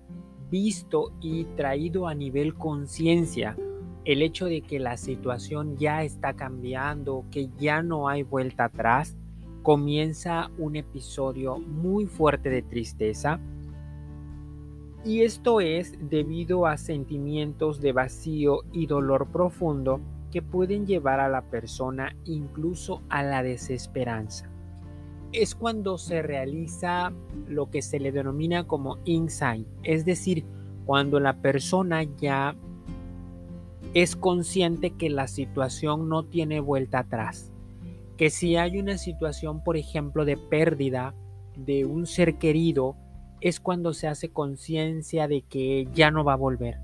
visto 0.51 1.13
y 1.21 1.45
traído 1.57 2.09
a 2.09 2.17
nivel 2.17 2.55
conciencia 2.55 3.57
el 4.05 4.21
hecho 4.21 4.47
de 4.47 4.63
que 4.63 4.81
la 4.81 4.97
situación 4.97 5.77
ya 5.77 6.03
está 6.03 6.35
cambiando, 6.35 7.27
que 7.31 7.49
ya 7.59 7.83
no 7.83 8.09
hay 8.09 8.25
vuelta 8.25 8.65
atrás, 8.65 9.17
comienza 9.63 10.51
un 10.59 10.75
episodio 10.75 11.61
muy 11.61 12.07
fuerte 12.07 12.51
de 12.51 12.63
tristeza. 12.63 13.39
Y 15.05 15.23
esto 15.23 15.61
es 15.61 15.95
debido 16.09 16.67
a 16.67 16.77
sentimientos 16.77 17.81
de 17.81 17.93
vacío 17.93 18.61
y 18.73 18.87
dolor 18.87 19.27
profundo 19.33 20.01
que 20.31 20.43
pueden 20.43 20.87
llevar 20.87 21.19
a 21.19 21.29
la 21.29 21.43
persona 21.43 22.15
incluso 22.25 23.03
a 23.09 23.23
la 23.25 23.43
desesperanza. 23.43 24.49
Es 25.33 25.55
cuando 25.55 25.99
se 25.99 26.23
realiza 26.23 27.13
lo 27.49 27.71
que 27.71 27.83
se 27.83 27.99
le 27.99 28.13
denomina 28.13 28.67
como 28.67 28.99
insight, 29.05 29.67
es 29.83 30.05
decir, 30.05 30.45
cuando 30.87 31.21
la 31.21 31.41
persona 31.41 32.05
ya 32.05 32.55
es 33.95 34.15
consciente 34.15 34.91
que 34.91 35.11
la 35.11 35.27
situación 35.27 36.09
no 36.09 36.25
tiene 36.25 36.61
vuelta 36.61 37.01
atrás, 37.01 37.51
que 38.17 38.31
si 38.31 38.57
hay 38.57 38.79
una 38.79 38.99
situación, 38.99 39.65
por 39.65 39.77
ejemplo, 39.77 40.25
de 40.25 40.37
pérdida 40.37 41.15
de 41.57 41.85
un 41.85 42.07
ser 42.07 42.39
querido, 42.39 42.97
es 43.43 43.59
cuando 43.59 43.93
se 43.93 44.07
hace 44.07 44.31
conciencia 44.31 45.27
de 45.27 45.43
que 45.43 45.89
ya 45.93 46.13
no 46.13 46.23
va 46.23 46.35
a 46.35 46.37
volver, 46.37 46.79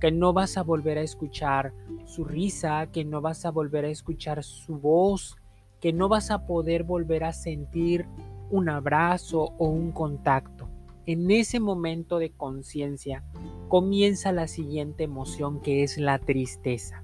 que 0.00 0.10
no 0.10 0.32
vas 0.32 0.56
a 0.56 0.62
volver 0.62 0.96
a 0.96 1.02
escuchar 1.02 1.74
su 2.06 2.24
risa, 2.24 2.86
que 2.90 3.04
no 3.04 3.20
vas 3.20 3.44
a 3.44 3.50
volver 3.50 3.84
a 3.84 3.90
escuchar 3.90 4.42
su 4.42 4.78
voz, 4.78 5.36
que 5.80 5.92
no 5.92 6.08
vas 6.08 6.30
a 6.30 6.46
poder 6.46 6.82
volver 6.82 7.24
a 7.24 7.34
sentir 7.34 8.06
un 8.50 8.70
abrazo 8.70 9.52
o 9.58 9.68
un 9.68 9.92
contacto. 9.92 10.70
En 11.04 11.30
ese 11.30 11.60
momento 11.60 12.18
de 12.18 12.30
conciencia 12.30 13.22
comienza 13.68 14.32
la 14.32 14.48
siguiente 14.48 15.04
emoción 15.04 15.60
que 15.60 15.82
es 15.82 15.98
la 15.98 16.18
tristeza. 16.18 17.02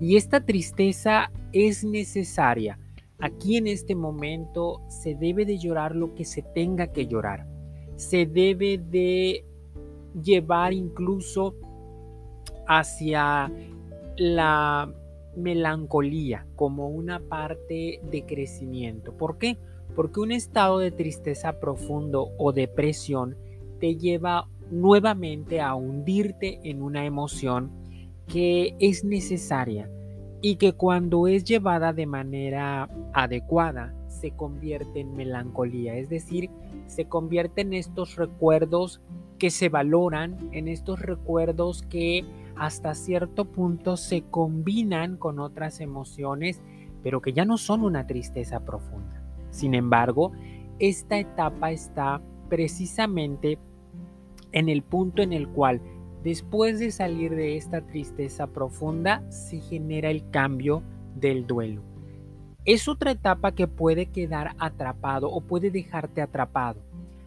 Y 0.00 0.16
esta 0.16 0.44
tristeza 0.44 1.30
es 1.52 1.84
necesaria. 1.84 2.80
Aquí 3.20 3.56
en 3.56 3.68
este 3.68 3.94
momento 3.94 4.80
se 4.88 5.14
debe 5.14 5.44
de 5.44 5.58
llorar 5.58 5.94
lo 5.94 6.14
que 6.16 6.24
se 6.24 6.42
tenga 6.42 6.88
que 6.88 7.06
llorar. 7.06 7.49
Se 8.00 8.24
debe 8.24 8.78
de 8.78 9.44
llevar 10.24 10.72
incluso 10.72 11.54
hacia 12.66 13.52
la 14.16 14.90
melancolía 15.36 16.46
como 16.56 16.88
una 16.88 17.20
parte 17.20 18.00
de 18.10 18.24
crecimiento. 18.24 19.12
¿Por 19.12 19.36
qué? 19.36 19.58
Porque 19.94 20.20
un 20.20 20.32
estado 20.32 20.78
de 20.78 20.92
tristeza 20.92 21.60
profundo 21.60 22.30
o 22.38 22.52
depresión 22.52 23.36
te 23.80 23.96
lleva 23.96 24.48
nuevamente 24.70 25.60
a 25.60 25.74
hundirte 25.74 26.58
en 26.64 26.80
una 26.80 27.04
emoción 27.04 27.70
que 28.26 28.76
es 28.80 29.04
necesaria 29.04 29.90
y 30.40 30.56
que 30.56 30.72
cuando 30.72 31.26
es 31.26 31.44
llevada 31.44 31.92
de 31.92 32.06
manera 32.06 32.88
adecuada 33.12 33.94
se 34.20 34.32
convierte 34.32 35.00
en 35.00 35.16
melancolía, 35.16 35.96
es 35.96 36.08
decir, 36.08 36.50
se 36.86 37.06
convierte 37.06 37.62
en 37.62 37.72
estos 37.72 38.16
recuerdos 38.16 39.00
que 39.38 39.50
se 39.50 39.68
valoran, 39.68 40.50
en 40.52 40.68
estos 40.68 41.00
recuerdos 41.00 41.82
que 41.82 42.24
hasta 42.56 42.94
cierto 42.94 43.46
punto 43.46 43.96
se 43.96 44.22
combinan 44.22 45.16
con 45.16 45.38
otras 45.38 45.80
emociones, 45.80 46.60
pero 47.02 47.22
que 47.22 47.32
ya 47.32 47.46
no 47.46 47.56
son 47.56 47.82
una 47.82 48.06
tristeza 48.06 48.60
profunda. 48.60 49.22
Sin 49.50 49.74
embargo, 49.74 50.32
esta 50.78 51.18
etapa 51.18 51.70
está 51.70 52.20
precisamente 52.50 53.58
en 54.52 54.68
el 54.68 54.82
punto 54.82 55.22
en 55.22 55.32
el 55.32 55.48
cual 55.48 55.80
después 56.22 56.78
de 56.78 56.90
salir 56.90 57.34
de 57.34 57.56
esta 57.56 57.80
tristeza 57.86 58.46
profunda 58.48 59.22
se 59.30 59.60
genera 59.60 60.10
el 60.10 60.28
cambio 60.30 60.82
del 61.14 61.46
duelo. 61.46 61.89
Es 62.64 62.88
otra 62.88 63.12
etapa 63.12 63.52
que 63.52 63.66
puede 63.66 64.06
quedar 64.06 64.54
atrapado 64.58 65.30
o 65.30 65.40
puede 65.40 65.70
dejarte 65.70 66.20
atrapado. 66.20 66.80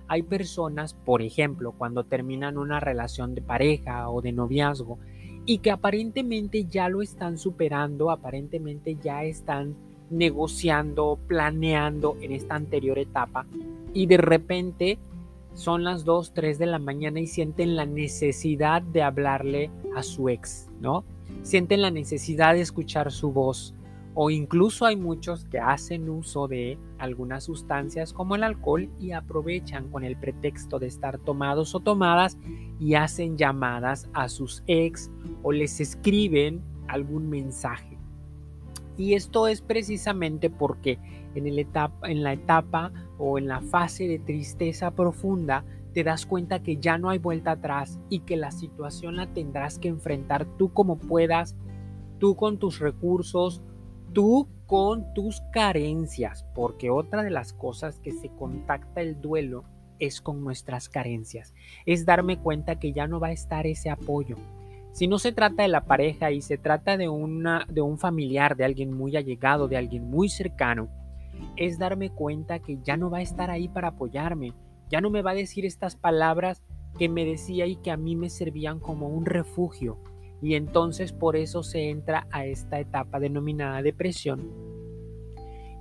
Hay 0.08 0.22
personas, 0.22 0.94
por 0.94 1.22
ejemplo, 1.22 1.74
cuando 1.78 2.04
terminan 2.04 2.58
una 2.58 2.80
relación 2.80 3.34
de 3.34 3.42
pareja 3.42 4.10
o 4.10 4.22
de 4.22 4.32
noviazgo 4.32 5.00
y 5.46 5.58
que 5.58 5.72
aparentemente 5.72 6.66
ya 6.66 6.88
lo 6.88 7.02
están 7.02 7.38
superando, 7.38 8.12
aparentemente 8.12 8.96
ya 9.02 9.24
están 9.24 9.76
negociando, 10.10 11.18
planeando 11.28 12.16
en 12.22 12.32
esta 12.32 12.56
anterior 12.56 13.00
etapa 13.00 13.46
y 13.94 14.06
de 14.06 14.18
repente 14.18 15.00
son 15.56 15.84
las 15.84 16.04
2, 16.04 16.34
3 16.34 16.60
de 16.60 16.66
la 16.66 16.80
mañana 16.80 17.20
y 17.20 17.28
sienten 17.28 17.76
la 17.76 17.86
necesidad 17.86 18.82
de 18.82 19.04
hablarle 19.04 19.72
a 19.96 20.04
su 20.04 20.30
ex, 20.30 20.70
¿no? 20.80 21.04
Sienten 21.44 21.82
la 21.82 21.92
necesidad 21.92 22.54
de 22.54 22.62
escuchar 22.62 23.12
su 23.12 23.32
voz. 23.32 23.74
O 24.16 24.30
incluso 24.30 24.86
hay 24.86 24.96
muchos 24.96 25.46
que 25.46 25.60
hacen 25.60 26.08
uso 26.10 26.48
de 26.48 26.78
algunas 27.00 27.46
sustancias 27.46 28.14
como 28.14 28.36
el 28.36 28.44
alcohol 28.44 28.90
y 29.00 29.12
aprovechan 29.12 29.90
con 29.90 30.04
el 30.04 30.16
pretexto 30.18 30.78
de 30.78 30.88
estar 30.88 31.18
tomados 31.18 31.74
o 31.74 31.80
tomadas 31.80 32.38
y 32.80 32.94
hacen 32.94 33.38
llamadas 33.38 34.08
a 34.14 34.30
sus 34.30 34.64
ex 34.68 35.10
o 35.42 35.52
les 35.52 35.80
escriben 35.80 36.62
algún 36.88 37.30
mensaje. 37.30 37.98
Y 38.98 39.16
esto 39.16 39.48
es 39.48 39.62
precisamente 39.62 40.52
porque 40.52 41.00
en, 41.34 41.48
el 41.48 41.58
etapa, 41.58 42.10
en 42.10 42.22
la 42.22 42.34
etapa 42.34 42.92
o 43.18 43.40
en 43.40 43.48
la 43.48 43.62
fase 43.62 44.08
de 44.08 44.20
tristeza 44.20 44.92
profunda, 44.92 45.66
te 45.94 46.04
das 46.04 46.26
cuenta 46.26 46.62
que 46.62 46.78
ya 46.78 46.98
no 46.98 47.10
hay 47.10 47.20
vuelta 47.20 47.52
atrás 47.52 48.00
y 48.10 48.20
que 48.20 48.36
la 48.36 48.52
situación 48.52 49.16
la 49.16 49.34
tendrás 49.34 49.80
que 49.80 49.88
enfrentar 49.88 50.46
tú 50.58 50.72
como 50.74 50.98
puedas, 50.98 51.56
tú 52.20 52.36
con 52.36 52.58
tus 52.58 52.80
recursos, 52.80 53.62
tú 54.14 54.48
con 54.66 55.14
tus 55.14 55.42
carencias, 55.52 56.46
porque 56.56 56.90
otra 56.90 57.24
de 57.24 57.30
las 57.30 57.54
cosas 57.54 58.00
que 58.00 58.12
se 58.12 58.30
contacta 58.30 59.02
el 59.02 59.20
duelo 59.22 59.66
es 60.00 60.22
con 60.22 60.44
nuestras 60.44 60.90
carencias, 60.90 61.54
es 61.86 62.06
darme 62.06 62.38
cuenta 62.40 62.80
que 62.80 62.94
ya 62.94 63.08
no 63.08 63.20
va 63.20 63.28
a 63.28 63.34
estar 63.34 63.68
ese 63.68 63.90
apoyo. 63.90 64.38
Si 64.92 65.08
no 65.08 65.18
se 65.18 65.32
trata 65.32 65.64
de 65.64 65.70
la 65.70 65.86
pareja 65.86 66.32
y 66.32 66.42
se 66.42 66.58
trata 66.58 66.98
de, 66.98 67.10
una, 67.10 67.66
de 67.70 67.82
un 67.82 67.98
familiar, 67.98 68.56
de 68.56 68.66
alguien 68.66 68.94
muy 68.94 69.16
allegado, 69.18 69.68
de 69.68 69.78
alguien 69.78 70.10
muy 70.10 70.30
cercano, 70.30 70.88
es 71.56 71.80
darme 71.80 72.12
cuenta 72.12 72.60
que 72.60 72.78
ya 72.84 72.96
no 72.96 73.10
va 73.10 73.18
a 73.18 73.24
estar 73.24 73.50
ahí 73.50 73.68
para 73.68 73.90
apoyarme, 73.90 74.54
ya 74.90 75.02
no 75.02 75.10
me 75.10 75.24
va 75.24 75.32
a 75.32 75.36
decir 75.36 75.66
estas 75.66 75.96
palabras 75.96 76.62
que 77.00 77.10
me 77.10 77.26
decía 77.26 77.66
y 77.66 77.76
que 77.78 77.90
a 77.90 77.98
mí 77.98 78.16
me 78.16 78.30
servían 78.30 78.80
como 78.80 79.08
un 79.08 79.26
refugio. 79.26 79.98
Y 80.44 80.56
entonces 80.56 81.14
por 81.14 81.36
eso 81.36 81.64
se 81.64 81.90
entra 81.90 82.28
a 82.30 82.46
esta 82.46 82.80
etapa 82.80 83.20
denominada 83.20 83.82
depresión. 83.82 84.52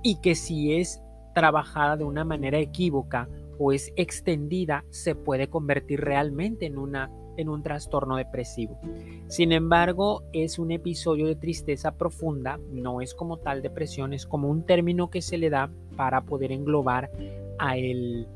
Y 0.01 0.21
que 0.21 0.35
si 0.35 0.73
es 0.73 1.01
trabajada 1.35 1.97
de 1.97 2.05
una 2.05 2.23
manera 2.23 2.59
equívoca 2.59 3.27
o 3.59 3.73
es 3.73 3.91
extendida, 3.97 4.85
se 4.89 5.15
puede 5.15 5.49
convertir 5.49 6.01
realmente 6.01 6.65
en 6.65 6.77
una 6.77 7.11
en 7.37 7.49
un 7.49 7.63
trastorno 7.63 8.17
depresivo. 8.17 8.79
Sin 9.27 9.51
embargo, 9.51 10.23
es 10.33 10.59
un 10.59 10.71
episodio 10.71 11.27
de 11.27 11.35
tristeza 11.35 11.93
profunda, 11.97 12.59
no 12.71 13.01
es 13.01 13.13
como 13.13 13.37
tal 13.37 13.61
depresión, 13.61 14.13
es 14.13 14.25
como 14.25 14.49
un 14.49 14.65
término 14.65 15.09
que 15.09 15.21
se 15.21 15.37
le 15.37 15.49
da 15.49 15.71
para 15.95 16.21
poder 16.21 16.51
englobar 16.51 17.11
a, 17.57 17.77
el, 17.77 18.27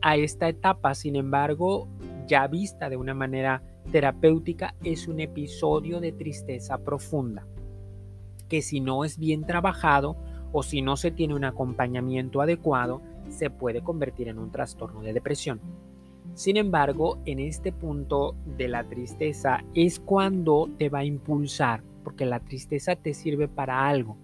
a 0.00 0.16
esta 0.16 0.48
etapa. 0.48 0.94
Sin 0.94 1.16
embargo, 1.16 1.88
ya 2.26 2.46
vista 2.46 2.88
de 2.88 2.96
una 2.96 3.14
manera 3.14 3.62
terapéutica, 3.88 4.74
es 4.84 5.08
un 5.08 5.20
episodio 5.20 6.00
de 6.00 6.12
tristeza 6.12 6.78
profunda, 6.78 7.46
que 8.48 8.62
si 8.62 8.80
no 8.80 9.04
es 9.04 9.18
bien 9.18 9.44
trabajado 9.44 10.16
o 10.52 10.62
si 10.62 10.82
no 10.82 10.96
se 10.96 11.10
tiene 11.10 11.34
un 11.34 11.44
acompañamiento 11.44 12.40
adecuado, 12.40 13.02
se 13.28 13.50
puede 13.50 13.82
convertir 13.82 14.28
en 14.28 14.38
un 14.38 14.50
trastorno 14.50 15.02
de 15.02 15.12
depresión. 15.12 15.60
Sin 16.34 16.56
embargo, 16.56 17.18
en 17.24 17.40
este 17.40 17.72
punto 17.72 18.36
de 18.56 18.68
la 18.68 18.84
tristeza 18.84 19.64
es 19.74 19.98
cuando 19.98 20.68
te 20.78 20.88
va 20.88 21.00
a 21.00 21.04
impulsar, 21.04 21.82
porque 22.04 22.26
la 22.26 22.40
tristeza 22.40 22.96
te 22.96 23.12
sirve 23.12 23.48
para 23.48 23.88
algo. 23.88 24.16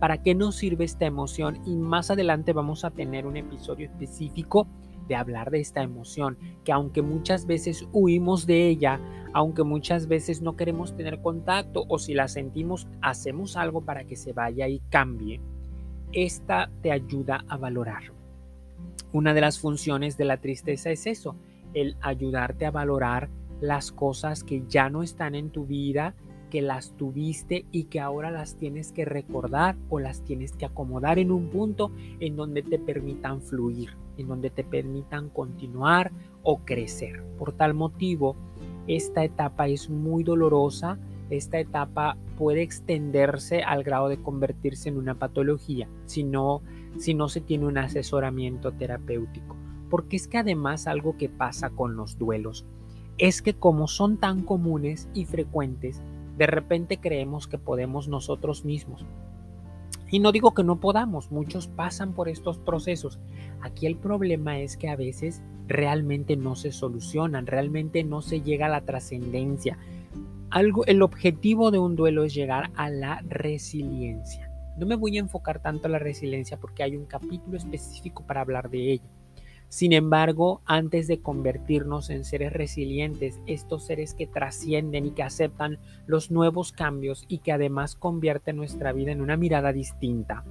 ¿Para 0.00 0.22
qué 0.22 0.34
nos 0.34 0.56
sirve 0.56 0.84
esta 0.84 1.06
emoción? 1.06 1.60
Y 1.66 1.76
más 1.76 2.10
adelante 2.10 2.52
vamos 2.52 2.84
a 2.84 2.90
tener 2.90 3.26
un 3.26 3.36
episodio 3.36 3.86
específico 3.86 4.66
de 5.10 5.16
hablar 5.16 5.50
de 5.50 5.58
esta 5.58 5.82
emoción, 5.82 6.38
que 6.64 6.70
aunque 6.70 7.02
muchas 7.02 7.44
veces 7.44 7.88
huimos 7.92 8.46
de 8.46 8.68
ella, 8.68 9.00
aunque 9.32 9.64
muchas 9.64 10.06
veces 10.06 10.40
no 10.40 10.56
queremos 10.56 10.96
tener 10.96 11.20
contacto 11.20 11.84
o 11.88 11.98
si 11.98 12.14
la 12.14 12.28
sentimos, 12.28 12.86
hacemos 13.02 13.56
algo 13.56 13.80
para 13.80 14.04
que 14.04 14.14
se 14.14 14.32
vaya 14.32 14.68
y 14.68 14.78
cambie, 14.88 15.40
esta 16.12 16.70
te 16.80 16.92
ayuda 16.92 17.44
a 17.48 17.56
valorar. 17.56 18.04
Una 19.12 19.34
de 19.34 19.40
las 19.40 19.58
funciones 19.58 20.16
de 20.16 20.26
la 20.26 20.36
tristeza 20.36 20.92
es 20.92 21.08
eso, 21.08 21.34
el 21.74 21.96
ayudarte 22.00 22.64
a 22.64 22.70
valorar 22.70 23.28
las 23.60 23.90
cosas 23.90 24.44
que 24.44 24.62
ya 24.68 24.90
no 24.90 25.02
están 25.02 25.34
en 25.34 25.50
tu 25.50 25.66
vida 25.66 26.14
que 26.50 26.60
las 26.60 26.92
tuviste 26.98 27.64
y 27.72 27.84
que 27.84 28.00
ahora 28.00 28.30
las 28.30 28.56
tienes 28.56 28.92
que 28.92 29.06
recordar 29.06 29.76
o 29.88 30.00
las 30.00 30.22
tienes 30.24 30.52
que 30.52 30.66
acomodar 30.66 31.18
en 31.18 31.30
un 31.30 31.48
punto 31.48 31.92
en 32.18 32.36
donde 32.36 32.62
te 32.62 32.78
permitan 32.78 33.40
fluir, 33.40 33.96
en 34.20 34.28
donde 34.28 34.50
te 34.50 34.64
permitan 34.64 35.28
continuar 35.28 36.12
o 36.42 36.58
crecer. 36.58 37.24
Por 37.38 37.52
tal 37.52 37.74
motivo, 37.74 38.36
esta 38.86 39.24
etapa 39.24 39.68
es 39.68 39.90
muy 39.90 40.24
dolorosa, 40.24 40.98
esta 41.30 41.60
etapa 41.60 42.16
puede 42.36 42.62
extenderse 42.62 43.62
al 43.62 43.84
grado 43.84 44.08
de 44.08 44.20
convertirse 44.20 44.88
en 44.88 44.96
una 44.96 45.14
patología 45.14 45.88
si 46.06 46.24
no, 46.24 46.62
si 46.98 47.14
no 47.14 47.28
se 47.28 47.40
tiene 47.40 47.66
un 47.66 47.78
asesoramiento 47.78 48.72
terapéutico. 48.72 49.56
Porque 49.88 50.16
es 50.16 50.26
que 50.26 50.38
además 50.38 50.86
algo 50.86 51.16
que 51.16 51.28
pasa 51.28 51.70
con 51.70 51.96
los 51.96 52.18
duelos 52.18 52.64
es 53.18 53.42
que 53.42 53.54
como 53.54 53.86
son 53.86 54.16
tan 54.16 54.42
comunes 54.42 55.08
y 55.12 55.26
frecuentes, 55.26 56.02
de 56.38 56.46
repente 56.46 56.98
creemos 56.98 57.46
que 57.46 57.58
podemos 57.58 58.08
nosotros 58.08 58.64
mismos. 58.64 59.04
Y 60.10 60.18
no 60.18 60.32
digo 60.32 60.54
que 60.54 60.64
no 60.64 60.80
podamos, 60.80 61.30
muchos 61.30 61.68
pasan 61.68 62.14
por 62.14 62.28
estos 62.28 62.58
procesos. 62.58 63.20
Aquí 63.60 63.86
el 63.86 63.96
problema 63.96 64.58
es 64.58 64.76
que 64.76 64.88
a 64.88 64.96
veces 64.96 65.42
realmente 65.68 66.36
no 66.36 66.56
se 66.56 66.72
solucionan, 66.72 67.46
realmente 67.46 68.02
no 68.02 68.20
se 68.20 68.40
llega 68.40 68.66
a 68.66 68.70
la 68.70 68.80
trascendencia. 68.80 69.78
Algo, 70.50 70.84
el 70.86 71.02
objetivo 71.02 71.70
de 71.70 71.78
un 71.78 71.94
duelo 71.94 72.24
es 72.24 72.34
llegar 72.34 72.70
a 72.74 72.90
la 72.90 73.22
resiliencia. 73.28 74.50
No 74.76 74.86
me 74.86 74.96
voy 74.96 75.16
a 75.16 75.20
enfocar 75.20 75.62
tanto 75.62 75.86
en 75.86 75.92
la 75.92 75.98
resiliencia 76.00 76.58
porque 76.58 76.82
hay 76.82 76.96
un 76.96 77.06
capítulo 77.06 77.56
específico 77.56 78.24
para 78.26 78.40
hablar 78.40 78.68
de 78.68 78.92
ello. 78.92 79.19
Sin 79.70 79.92
embargo, 79.92 80.62
antes 80.66 81.06
de 81.06 81.20
convertirnos 81.20 82.10
en 82.10 82.24
seres 82.24 82.52
resilientes, 82.52 83.40
estos 83.46 83.84
seres 83.84 84.14
que 84.14 84.26
trascienden 84.26 85.06
y 85.06 85.10
que 85.12 85.22
aceptan 85.22 85.78
los 86.06 86.32
nuevos 86.32 86.72
cambios 86.72 87.24
y 87.28 87.38
que 87.38 87.52
además 87.52 87.94
convierten 87.94 88.56
nuestra 88.56 88.92
vida 88.92 89.12
en 89.12 89.20
una 89.20 89.36
mirada 89.36 89.72
distinta, 89.72 90.42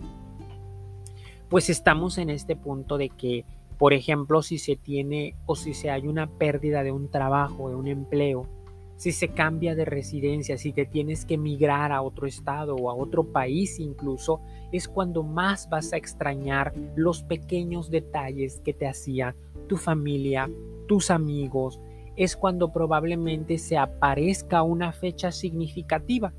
pues 1.49 1.69
estamos 1.69 2.17
en 2.17 2.29
este 2.29 2.55
punto 2.55 2.97
de 2.97 3.09
que, 3.09 3.43
por 3.77 3.91
ejemplo, 3.91 4.41
si 4.41 4.57
se 4.57 4.77
tiene 4.77 5.35
o 5.45 5.57
si 5.57 5.73
se 5.73 5.89
hay 5.89 6.07
una 6.07 6.27
pérdida 6.27 6.81
de 6.81 6.93
un 6.93 7.11
trabajo, 7.11 7.69
de 7.69 7.75
un 7.75 7.87
empleo, 7.87 8.47
si 8.95 9.11
se 9.11 9.29
cambia 9.29 9.75
de 9.75 9.83
residencia, 9.83 10.57
si 10.57 10.71
te 10.71 10.85
tienes 10.85 11.25
que 11.25 11.37
migrar 11.37 11.91
a 11.91 12.01
otro 12.01 12.25
estado 12.25 12.75
o 12.75 12.89
a 12.89 12.95
otro 12.95 13.25
país 13.25 13.81
incluso, 13.81 14.39
es 14.71 14.87
cuando 14.87 15.23
más 15.23 15.69
vas 15.69 15.93
a 15.93 15.97
extrañar 15.97 16.73
los 16.95 17.23
pequeños 17.23 17.89
detalles 17.89 18.61
que 18.63 18.73
te 18.73 18.87
hacía 18.87 19.35
tu 19.67 19.77
familia, 19.77 20.49
tus 20.87 21.11
amigos, 21.11 21.79
es 22.15 22.35
cuando 22.35 22.71
probablemente 22.71 23.57
se 23.57 23.77
aparezca 23.77 24.63
una 24.63 24.91
fecha 24.91 25.31
significativa 25.31 26.33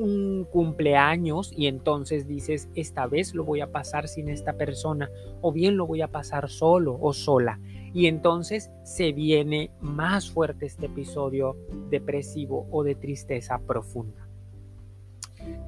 un 0.00 0.46
cumpleaños 0.50 1.52
y 1.54 1.66
entonces 1.66 2.26
dices, 2.26 2.68
esta 2.74 3.06
vez 3.06 3.34
lo 3.34 3.44
voy 3.44 3.60
a 3.60 3.70
pasar 3.70 4.08
sin 4.08 4.28
esta 4.28 4.54
persona 4.54 5.10
o 5.42 5.52
bien 5.52 5.76
lo 5.76 5.86
voy 5.86 6.00
a 6.00 6.08
pasar 6.08 6.48
solo 6.48 6.98
o 7.00 7.12
sola. 7.12 7.60
Y 7.92 8.06
entonces 8.06 8.70
se 8.82 9.12
viene 9.12 9.70
más 9.80 10.30
fuerte 10.30 10.66
este 10.66 10.86
episodio 10.86 11.56
depresivo 11.90 12.66
o 12.70 12.82
de 12.82 12.94
tristeza 12.94 13.58
profunda. 13.58 14.29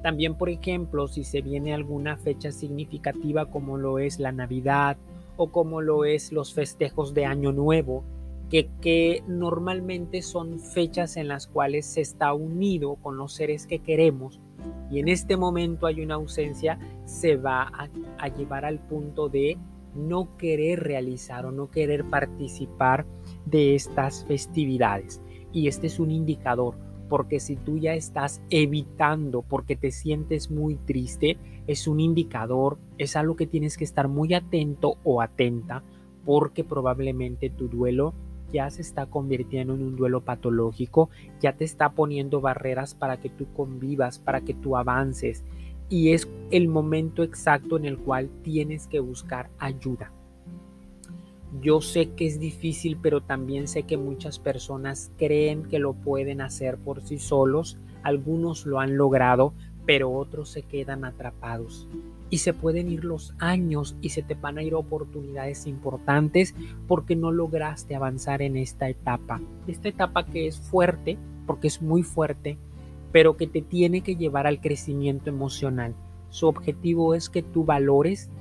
También, 0.03 0.35
por 0.35 0.49
ejemplo, 0.49 1.07
si 1.07 1.23
se 1.23 1.41
viene 1.41 1.73
alguna 1.73 2.17
fecha 2.17 2.51
significativa 2.51 3.47
como 3.47 3.77
lo 3.77 3.97
es 3.97 4.19
la 4.19 4.31
Navidad 4.31 4.97
o 5.37 5.49
como 5.49 5.81
lo 5.81 6.05
es 6.05 6.31
los 6.31 6.53
festejos 6.53 7.15
de 7.15 7.25
Año 7.25 7.51
Nuevo, 7.51 8.03
que, 8.81 9.23
normalmente 9.27 10.21
son 10.21 10.59
fechas 10.59 11.17
en 11.17 11.27
las 11.27 11.47
cuales 11.47 11.87
se 11.87 12.01
está 12.01 12.33
unido 12.33 12.95
con 12.95 13.17
los 13.17 13.33
seres 13.33 13.65
que 13.65 13.79
queremos 13.79 14.39
y 14.91 14.99
en 14.99 15.07
este 15.07 15.37
momento 15.37 15.87
hay 15.87 16.01
una 16.01 16.15
ausencia, 16.15 16.77
se 17.05 17.35
va 17.35 17.71
a, 18.19 18.27
llevar 18.27 18.63
al 18.63 18.79
punto 18.79 19.27
de 19.27 19.57
no 19.95 20.37
querer 20.37 20.81
realizar 20.81 21.47
o 21.47 21.51
no 21.51 21.71
querer 21.71 22.05
participar 22.05 23.05
de 23.45 23.75
estas 23.75 24.23
festividades. 24.25 25.21
Y 25.51 25.67
este 25.67 25.87
es 25.87 25.99
un 25.99 26.11
indicador, 26.11 26.75
porque 27.13 27.39
si 27.39 27.57
tú 27.57 27.77
ya 27.77 27.93
estás 27.93 28.41
evitando 28.49 29.43
porque 29.43 29.75
te 29.75 29.91
sientes 29.91 30.49
muy 30.49 30.77
triste, 30.77 31.37
es 31.67 31.87
un 31.87 31.99
indicador, 31.99 32.79
es 32.97 33.15
algo 33.15 33.35
que 33.35 33.45
tienes 33.45 33.77
que 33.77 33.83
estar 33.83 34.07
muy 34.07 34.33
atento 34.33 34.97
o 35.03 35.21
atenta, 35.21 35.83
porque 36.25 36.63
probablemente 36.63 37.51
tu 37.51 37.67
duelo 37.67 38.15
ya 38.51 38.67
se 38.71 38.81
está 38.81 39.05
convirtiendo 39.05 39.75
en 39.75 39.83
un 39.83 39.95
duelo 39.95 40.21
patológico, 40.21 41.11
ya 41.39 41.55
te 41.55 41.65
está 41.65 41.91
poniendo 41.91 42.41
barreras 42.41 42.95
para 42.95 43.19
que 43.19 43.29
tú 43.29 43.45
convivas, 43.53 44.17
para 44.17 44.41
que 44.41 44.55
tú 44.55 44.75
avances. 44.75 45.43
Y 45.89 46.13
es 46.13 46.27
el 46.49 46.67
momento 46.67 47.21
exacto 47.21 47.77
en 47.77 47.85
el 47.85 47.99
cual 47.99 48.31
tienes 48.41 48.87
que 48.87 48.99
buscar 48.99 49.51
ayuda. 49.59 50.11
Yo 51.61 51.81
sé 51.81 52.11
que 52.11 52.25
es 52.25 52.39
difícil, 52.39 52.97
pero 53.01 53.21
también 53.21 53.67
sé 53.67 53.83
que 53.83 53.97
muchas 53.97 54.39
personas 54.39 55.11
creen 55.17 55.63
que 55.63 55.79
lo 55.79 55.93
pueden 55.93 56.41
hacer 56.41 56.77
por 56.77 57.01
sí 57.01 57.19
solos. 57.19 57.77
Algunos 58.01 58.65
lo 58.65 58.79
han 58.79 58.97
logrado, 58.97 59.53
pero 59.85 60.11
otros 60.11 60.49
se 60.49 60.63
quedan 60.63 61.05
atrapados 61.05 61.87
y 62.33 62.39
se 62.39 62.51
pueden 62.51 62.89
ir 62.89 63.03
los 63.03 63.35
años 63.37 63.95
y 64.01 64.09
se 64.09 64.23
te 64.23 64.33
van 64.33 64.57
a 64.57 64.63
ir 64.63 64.73
oportunidades 64.73 65.67
importantes 65.67 66.55
porque 66.87 67.15
no 67.15 67.31
lograste 67.31 67.93
avanzar 67.93 68.41
en 68.41 68.57
esta 68.57 68.89
etapa. 68.89 69.39
Esta 69.67 69.89
etapa 69.89 70.25
que 70.25 70.47
es 70.47 70.59
fuerte, 70.59 71.19
porque 71.45 71.67
es 71.67 71.83
muy 71.83 72.01
fuerte, 72.01 72.57
pero 73.11 73.37
que 73.37 73.45
te 73.45 73.61
tiene 73.61 74.01
que 74.01 74.15
llevar 74.15 74.47
al 74.47 74.61
crecimiento 74.61 75.29
emocional. 75.29 75.93
Su 76.29 76.47
objetivo 76.47 77.13
es 77.13 77.29
que 77.29 77.43
tú 77.43 77.65
valores, 77.65 78.31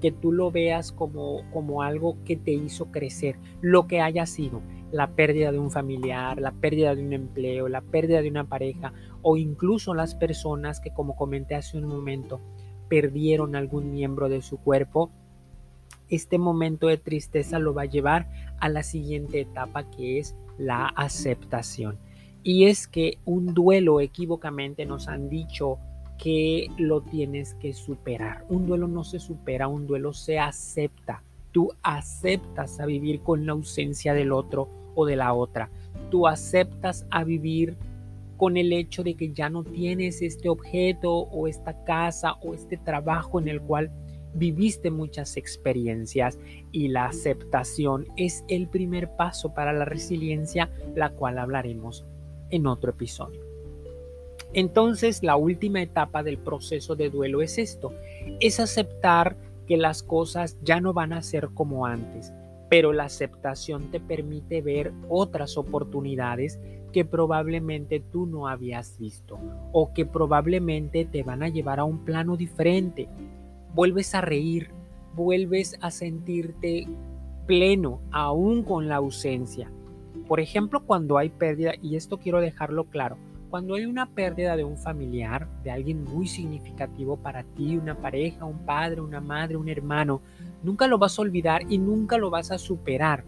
que 0.00 0.10
tú 0.10 0.32
lo 0.32 0.50
veas 0.50 0.92
como, 0.92 1.42
como 1.52 1.82
algo 1.82 2.16
que 2.24 2.36
te 2.36 2.52
hizo 2.52 2.90
crecer, 2.90 3.36
lo 3.60 3.86
que 3.86 4.00
haya 4.00 4.26
sido, 4.26 4.62
la 4.92 5.10
pérdida 5.10 5.52
de 5.52 5.58
un 5.58 5.70
familiar, 5.70 6.40
la 6.40 6.52
pérdida 6.52 6.94
de 6.94 7.04
un 7.04 7.12
empleo, 7.12 7.68
la 7.68 7.80
pérdida 7.80 8.22
de 8.22 8.28
una 8.28 8.44
pareja 8.44 8.92
o 9.22 9.36
incluso 9.36 9.94
las 9.94 10.14
personas 10.14 10.80
que 10.80 10.92
como 10.92 11.16
comenté 11.16 11.54
hace 11.54 11.78
un 11.78 11.84
momento, 11.84 12.40
perdieron 12.88 13.54
algún 13.54 13.92
miembro 13.92 14.28
de 14.28 14.42
su 14.42 14.58
cuerpo, 14.58 15.10
este 16.08 16.38
momento 16.38 16.88
de 16.88 16.96
tristeza 16.96 17.58
lo 17.60 17.72
va 17.72 17.82
a 17.82 17.86
llevar 17.86 18.28
a 18.58 18.68
la 18.68 18.82
siguiente 18.82 19.40
etapa 19.40 19.88
que 19.90 20.18
es 20.18 20.34
la 20.58 20.86
aceptación. 20.88 21.98
Y 22.42 22.66
es 22.66 22.88
que 22.88 23.18
un 23.24 23.54
duelo 23.54 24.00
equívocamente 24.00 24.86
nos 24.86 25.08
han 25.08 25.28
dicho 25.28 25.78
que 26.22 26.68
lo 26.76 27.00
tienes 27.00 27.54
que 27.54 27.72
superar. 27.72 28.44
Un 28.48 28.66
duelo 28.66 28.86
no 28.86 29.04
se 29.04 29.18
supera, 29.18 29.68
un 29.68 29.86
duelo 29.86 30.12
se 30.12 30.38
acepta. 30.38 31.22
Tú 31.50 31.72
aceptas 31.82 32.78
a 32.78 32.86
vivir 32.86 33.20
con 33.20 33.46
la 33.46 33.52
ausencia 33.52 34.12
del 34.12 34.32
otro 34.32 34.68
o 34.94 35.06
de 35.06 35.16
la 35.16 35.32
otra. 35.32 35.70
Tú 36.10 36.26
aceptas 36.26 37.06
a 37.10 37.24
vivir 37.24 37.76
con 38.36 38.56
el 38.56 38.72
hecho 38.72 39.02
de 39.02 39.14
que 39.14 39.32
ya 39.32 39.48
no 39.48 39.64
tienes 39.64 40.22
este 40.22 40.48
objeto 40.48 41.12
o 41.12 41.48
esta 41.48 41.84
casa 41.84 42.34
o 42.42 42.54
este 42.54 42.76
trabajo 42.76 43.40
en 43.40 43.48
el 43.48 43.60
cual 43.60 43.90
viviste 44.34 44.90
muchas 44.90 45.36
experiencias 45.36 46.38
y 46.70 46.88
la 46.88 47.06
aceptación 47.06 48.06
es 48.16 48.44
el 48.48 48.68
primer 48.68 49.16
paso 49.16 49.54
para 49.54 49.72
la 49.72 49.84
resiliencia, 49.84 50.70
la 50.94 51.10
cual 51.10 51.38
hablaremos 51.38 52.06
en 52.50 52.66
otro 52.66 52.90
episodio. 52.90 53.49
Entonces, 54.52 55.22
la 55.22 55.36
última 55.36 55.80
etapa 55.82 56.22
del 56.22 56.38
proceso 56.38 56.96
de 56.96 57.10
duelo 57.10 57.42
es 57.42 57.58
esto, 57.58 57.92
es 58.40 58.58
aceptar 58.58 59.36
que 59.66 59.76
las 59.76 60.02
cosas 60.02 60.58
ya 60.62 60.80
no 60.80 60.92
van 60.92 61.12
a 61.12 61.22
ser 61.22 61.50
como 61.54 61.86
antes, 61.86 62.32
pero 62.68 62.92
la 62.92 63.04
aceptación 63.04 63.90
te 63.92 64.00
permite 64.00 64.62
ver 64.62 64.92
otras 65.08 65.56
oportunidades 65.56 66.58
que 66.92 67.04
probablemente 67.04 68.00
tú 68.00 68.26
no 68.26 68.48
habías 68.48 68.98
visto 68.98 69.38
o 69.72 69.92
que 69.92 70.06
probablemente 70.06 71.04
te 71.04 71.22
van 71.22 71.44
a 71.44 71.48
llevar 71.48 71.78
a 71.78 71.84
un 71.84 72.04
plano 72.04 72.36
diferente. 72.36 73.08
Vuelves 73.74 74.14
a 74.16 74.20
reír, 74.20 74.70
vuelves 75.14 75.78
a 75.80 75.92
sentirte 75.92 76.88
pleno 77.46 78.00
aún 78.10 78.64
con 78.64 78.88
la 78.88 78.96
ausencia. 78.96 79.70
Por 80.26 80.40
ejemplo, 80.40 80.84
cuando 80.84 81.18
hay 81.18 81.28
pérdida, 81.28 81.72
y 81.80 81.94
esto 81.94 82.18
quiero 82.18 82.40
dejarlo 82.40 82.84
claro, 82.84 83.16
cuando 83.50 83.74
hay 83.74 83.84
una 83.84 84.06
pérdida 84.06 84.56
de 84.56 84.62
un 84.62 84.78
familiar, 84.78 85.48
de 85.64 85.72
alguien 85.72 86.04
muy 86.04 86.28
significativo 86.28 87.16
para 87.16 87.42
ti, 87.42 87.76
una 87.76 87.96
pareja, 87.96 88.44
un 88.44 88.64
padre, 88.64 89.00
una 89.00 89.20
madre, 89.20 89.56
un 89.56 89.68
hermano, 89.68 90.22
nunca 90.62 90.86
lo 90.86 90.98
vas 90.98 91.18
a 91.18 91.22
olvidar 91.22 91.62
y 91.68 91.78
nunca 91.78 92.16
lo 92.16 92.30
vas 92.30 92.52
a 92.52 92.58
superar, 92.58 93.24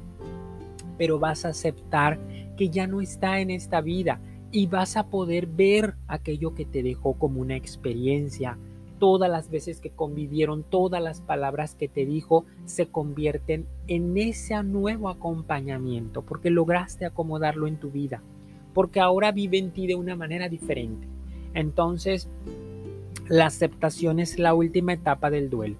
pero 0.96 1.18
vas 1.18 1.44
a 1.44 1.48
aceptar 1.48 2.20
que 2.56 2.68
ya 2.68 2.86
no 2.86 3.00
está 3.00 3.40
en 3.40 3.50
esta 3.50 3.80
vida 3.80 4.20
y 4.52 4.68
vas 4.68 4.96
a 4.96 5.08
poder 5.08 5.46
ver 5.46 5.96
aquello 6.06 6.54
que 6.54 6.66
te 6.66 6.84
dejó 6.84 7.14
como 7.14 7.40
una 7.40 7.56
experiencia. 7.56 8.58
Todas 9.00 9.28
las 9.28 9.50
veces 9.50 9.80
que 9.80 9.90
convivieron, 9.90 10.62
todas 10.62 11.02
las 11.02 11.20
palabras 11.20 11.74
que 11.74 11.88
te 11.88 12.06
dijo 12.06 12.44
se 12.64 12.86
convierten 12.86 13.66
en 13.88 14.16
ese 14.16 14.62
nuevo 14.62 15.08
acompañamiento 15.08 16.22
porque 16.22 16.50
lograste 16.50 17.06
acomodarlo 17.06 17.66
en 17.66 17.78
tu 17.78 17.90
vida, 17.90 18.22
porque 18.72 19.00
ahora 19.00 19.32
vive 19.32 19.58
en 19.58 19.70
ti 19.70 19.86
de 19.86 19.94
una 19.94 20.16
manera 20.16 20.48
diferente. 20.48 21.06
Entonces, 21.54 22.28
la 23.28 23.46
aceptación 23.46 24.20
es 24.20 24.38
la 24.38 24.54
última 24.54 24.92
etapa 24.92 25.30
del 25.30 25.50
duelo. 25.50 25.76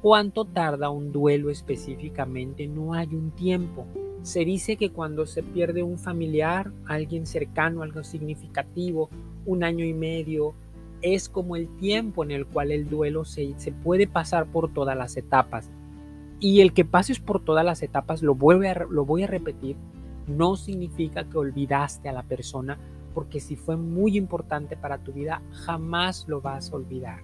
¿Cuánto 0.00 0.44
tarda 0.44 0.90
un 0.90 1.12
duelo 1.12 1.50
específicamente? 1.50 2.68
No 2.68 2.94
hay 2.94 3.08
un 3.14 3.32
tiempo. 3.32 3.86
Se 4.22 4.44
dice 4.44 4.76
que 4.76 4.90
cuando 4.90 5.26
se 5.26 5.42
pierde 5.42 5.82
un 5.82 5.98
familiar, 5.98 6.70
alguien 6.86 7.26
cercano, 7.26 7.82
algo 7.82 8.04
significativo, 8.04 9.10
un 9.44 9.64
año 9.64 9.84
y 9.84 9.94
medio, 9.94 10.54
es 11.02 11.28
como 11.28 11.56
el 11.56 11.68
tiempo 11.76 12.24
en 12.24 12.30
el 12.30 12.46
cual 12.46 12.70
el 12.70 12.88
duelo 12.88 13.24
se, 13.24 13.54
se 13.58 13.72
puede 13.72 14.06
pasar 14.06 14.46
por 14.46 14.72
todas 14.72 14.96
las 14.96 15.16
etapas. 15.16 15.70
Y 16.40 16.60
el 16.60 16.72
que 16.72 16.84
pases 16.84 17.18
por 17.18 17.44
todas 17.44 17.64
las 17.64 17.82
etapas, 17.82 18.22
lo, 18.22 18.34
vuelve 18.34 18.72
lo 18.90 19.04
voy 19.04 19.24
a 19.24 19.26
repetir, 19.26 19.76
no 20.28 20.56
significa 20.56 21.24
que 21.24 21.38
olvidaste 21.38 22.08
a 22.08 22.12
la 22.12 22.22
persona, 22.22 22.78
porque 23.14 23.40
si 23.40 23.56
fue 23.56 23.76
muy 23.76 24.16
importante 24.16 24.76
para 24.76 24.98
tu 24.98 25.12
vida, 25.12 25.42
jamás 25.52 26.26
lo 26.28 26.40
vas 26.40 26.70
a 26.70 26.76
olvidar. 26.76 27.20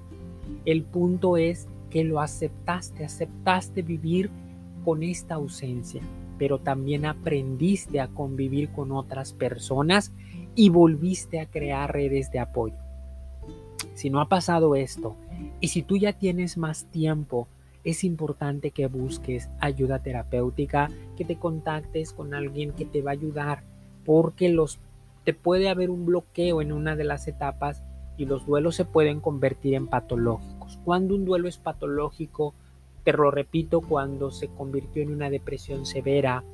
El 0.64 0.82
punto 0.82 1.36
es 1.36 1.68
que 1.90 2.04
lo 2.04 2.20
aceptaste, 2.20 3.04
aceptaste 3.04 3.82
vivir 3.82 4.30
con 4.84 5.02
esta 5.02 5.36
ausencia, 5.36 6.02
pero 6.38 6.58
también 6.58 7.06
aprendiste 7.06 8.00
a 8.00 8.08
convivir 8.08 8.70
con 8.70 8.92
otras 8.92 9.32
personas 9.32 10.12
y 10.54 10.68
volviste 10.68 11.40
a 11.40 11.46
crear 11.46 11.92
redes 11.92 12.30
de 12.30 12.40
apoyo. 12.40 12.74
Si 13.94 14.10
no 14.10 14.20
ha 14.20 14.28
pasado 14.28 14.74
esto 14.74 15.16
y 15.60 15.68
si 15.68 15.82
tú 15.82 15.96
ya 15.96 16.12
tienes 16.12 16.58
más 16.58 16.86
tiempo, 16.86 17.48
es 17.84 18.02
importante 18.02 18.70
que 18.70 18.86
busques 18.86 19.50
ayuda 19.60 20.02
terapéutica, 20.02 20.90
que 21.16 21.24
te 21.24 21.36
contactes 21.36 22.12
con 22.12 22.34
alguien 22.34 22.72
que 22.72 22.86
te 22.86 23.02
va 23.02 23.10
a 23.10 23.14
ayudar, 23.14 23.62
porque 24.04 24.48
los 24.48 24.78
te 25.24 25.32
puede 25.32 25.68
haber 25.68 25.90
un 25.90 26.04
bloqueo 26.04 26.60
en 26.60 26.72
una 26.72 26.96
de 26.96 27.04
las 27.04 27.28
etapas 27.28 27.82
y 28.16 28.26
los 28.26 28.46
duelos 28.46 28.76
se 28.76 28.84
pueden 28.84 29.20
convertir 29.20 29.74
en 29.74 29.86
patológicos. 29.86 30.78
Cuando 30.84 31.14
un 31.14 31.24
duelo 31.24 31.48
es 31.48 31.58
patológico, 31.58 32.54
te 33.04 33.12
lo 33.12 33.30
repito, 33.30 33.80
cuando 33.80 34.30
se 34.30 34.48
convirtió 34.48 35.02
en 35.02 35.12
una 35.12 35.30
depresión 35.30 35.86
severa, 35.86 36.44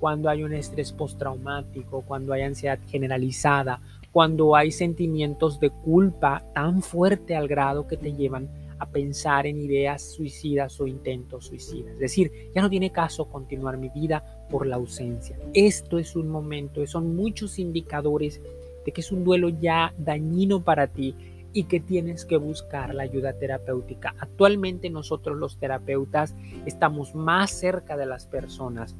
cuando 0.00 0.28
hay 0.28 0.42
un 0.42 0.52
estrés 0.52 0.92
postraumático, 0.92 2.02
cuando 2.02 2.32
hay 2.32 2.42
ansiedad 2.42 2.78
generalizada, 2.88 3.80
cuando 4.12 4.54
hay 4.54 4.70
sentimientos 4.70 5.60
de 5.60 5.70
culpa 5.70 6.44
tan 6.54 6.82
fuerte 6.82 7.36
al 7.36 7.48
grado 7.48 7.86
que 7.86 7.96
te 7.96 8.12
llevan 8.12 8.48
pensar 8.90 9.46
en 9.46 9.60
ideas 9.60 10.02
suicidas 10.02 10.80
o 10.80 10.86
intentos 10.86 11.46
suicidas. 11.46 11.94
Es 11.94 12.00
decir, 12.00 12.50
ya 12.54 12.62
no 12.62 12.70
tiene 12.70 12.90
caso 12.90 13.26
continuar 13.26 13.76
mi 13.76 13.88
vida 13.88 14.46
por 14.50 14.66
la 14.66 14.76
ausencia. 14.76 15.38
Esto 15.52 15.98
es 15.98 16.16
un 16.16 16.28
momento, 16.28 16.86
son 16.86 17.14
muchos 17.16 17.58
indicadores 17.58 18.40
de 18.84 18.92
que 18.92 19.00
es 19.00 19.12
un 19.12 19.24
duelo 19.24 19.48
ya 19.48 19.94
dañino 19.98 20.62
para 20.62 20.88
ti 20.88 21.14
y 21.52 21.64
que 21.64 21.80
tienes 21.80 22.24
que 22.24 22.36
buscar 22.36 22.94
la 22.94 23.04
ayuda 23.04 23.38
terapéutica. 23.38 24.14
Actualmente 24.18 24.90
nosotros 24.90 25.38
los 25.38 25.58
terapeutas 25.58 26.34
estamos 26.66 27.14
más 27.14 27.50
cerca 27.52 27.96
de 27.96 28.06
las 28.06 28.26
personas 28.26 28.96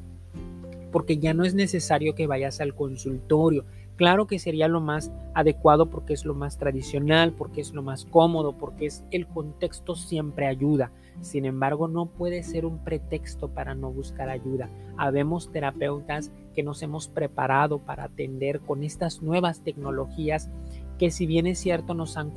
porque 0.95 1.17
ya 1.17 1.33
no 1.33 1.43
es 1.43 1.53
necesario 1.53 2.15
que 2.15 2.25
vayas 2.25 2.61
al 2.61 2.73
consultorio. 2.73 3.65
Claro 3.95 4.27
que 4.27 4.39
sería 4.39 4.67
lo 4.67 4.81
más 4.81 5.11
adecuado 5.33 5.89
porque 5.89 6.13
es 6.13 6.25
lo 6.25 6.33
más 6.33 6.57
tradicional, 6.57 7.31
porque 7.31 7.61
es 7.61 7.73
lo 7.73 7.81
más 7.81 8.05
cómodo, 8.05 8.57
porque 8.57 8.87
es 8.87 9.05
el 9.11 9.25
contexto 9.25 9.95
siempre 9.95 10.47
ayuda. 10.47 10.91
Sin 11.21 11.45
embargo, 11.45 11.87
no 11.87 12.07
puede 12.07 12.43
ser 12.43 12.65
un 12.65 12.79
pretexto 12.79 13.47
para 13.47 13.73
no 13.73 13.91
buscar 13.91 14.29
ayuda. 14.29 14.69
Habemos 14.97 15.49
terapeutas 15.49 16.31
que 16.53 16.63
nos 16.63 16.83
hemos 16.83 17.07
preparado 17.07 17.79
para 17.79 18.05
atender 18.05 18.59
con 18.59 18.83
estas 18.83 19.21
nuevas 19.21 19.61
tecnologías 19.61 20.49
que 20.97 21.11
si 21.11 21.25
bien 21.25 21.47
es 21.47 21.59
cierto 21.59 21.93
nos 21.93 22.17
han 22.17 22.31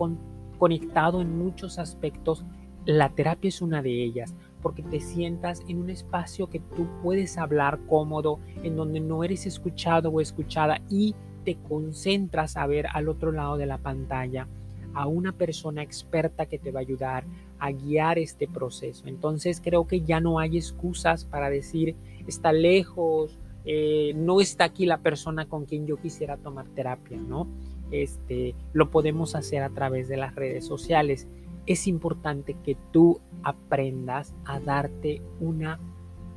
conectado 0.59 1.21
en 1.21 1.39
muchos 1.39 1.79
aspectos, 1.79 2.45
la 2.85 3.11
terapia 3.11 3.49
es 3.49 3.63
una 3.63 3.83
de 3.83 4.03
ellas, 4.03 4.35
porque 4.63 4.83
te 4.83 5.01
sientas 5.01 5.63
en 5.69 5.79
un 5.79 5.91
espacio 5.91 6.49
que 6.49 6.59
tú 6.59 6.89
puedes 7.03 7.37
hablar 7.37 7.81
cómodo, 7.87 8.41
en 8.63 8.77
donde 8.77 9.01
no 9.01 9.23
eres 9.25 9.47
escuchado 9.47 10.11
o 10.11 10.21
escuchada 10.21 10.81
y 10.89 11.15
concentras 11.57 12.57
a 12.57 12.67
ver 12.67 12.87
al 12.93 13.09
otro 13.09 13.33
lado 13.33 13.57
de 13.57 13.67
la 13.67 13.79
pantalla 13.79 14.49
a 14.95 15.07
una 15.07 15.33
persona 15.33 15.83
experta 15.83 16.47
que 16.47 16.59
te 16.59 16.73
va 16.73 16.81
a 16.81 16.83
ayudar 16.83 17.25
a 17.59 17.71
guiar 17.71 18.19
este 18.19 18.49
proceso. 18.49 19.07
Entonces 19.07 19.61
creo 19.63 19.87
que 19.87 20.01
ya 20.01 20.21
no 20.21 20.39
hay 20.39 20.57
excusas 20.57 21.25
para 21.25 21.51
decir 21.51 21.95
está 22.27 22.53
lejos, 22.53 23.39
eh, 23.65 24.13
no 24.15 24.41
está 24.41 24.65
aquí 24.65 24.87
la 24.87 24.99
persona 24.99 25.47
con 25.47 25.65
quien 25.65 25.87
yo 25.87 25.97
quisiera 25.97 26.37
tomar 26.37 26.67
terapia, 26.69 27.19
¿no? 27.19 27.49
Este, 27.91 28.55
lo 28.73 28.91
podemos 28.91 29.35
hacer 29.35 29.63
a 29.63 29.71
través 29.71 30.09
de 30.09 30.17
las 30.17 30.35
redes 30.35 30.67
sociales. 30.67 31.27
Es 31.67 31.87
importante 31.87 32.57
que 32.65 32.77
tú 32.93 33.21
aprendas 33.43 34.35
a 34.45 34.61
darte 34.61 35.23
una, 35.41 35.79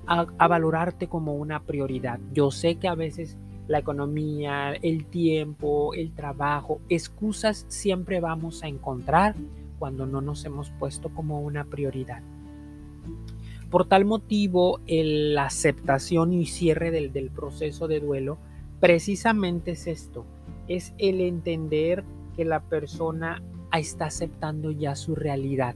a, 0.08 0.48
valorarte 0.48 1.08
como 1.08 1.36
una 1.36 1.64
prioridad. 1.64 2.20
Yo 2.34 2.52
sé 2.52 2.76
que 2.76 2.88
a 2.88 2.96
veces 2.96 3.38
la 3.68 3.80
economía, 3.80 4.74
el 4.74 5.06
tiempo, 5.06 5.94
el 5.94 6.14
trabajo, 6.14 6.82
excusas 6.90 7.66
siempre 7.68 8.20
vamos 8.20 8.64
a 8.64 8.68
encontrar 8.68 9.36
cuando 9.80 10.06
no 10.06 10.22
nos 10.22 10.46
hemos 10.46 10.70
puesto 10.72 11.10
como 11.10 11.42
una 11.42 11.66
prioridad. 11.66 12.22
Por 13.70 13.88
tal 13.88 14.06
motivo, 14.06 14.80
la 14.88 15.46
aceptación 15.46 16.34
y 16.34 16.46
cierre 16.46 16.92
del, 16.92 17.14
del 17.14 17.30
proceso 17.32 17.88
de 17.88 18.00
duelo 18.00 18.38
precisamente 18.80 19.72
es 19.72 19.88
esto, 19.88 20.26
es 20.68 20.94
el 20.98 21.22
entender 21.22 22.04
que 22.36 22.46
la 22.46 22.62
persona 22.62 23.42
está 23.80 24.06
aceptando 24.06 24.72
ya 24.72 24.96
su 24.96 25.16
realidad, 25.16 25.76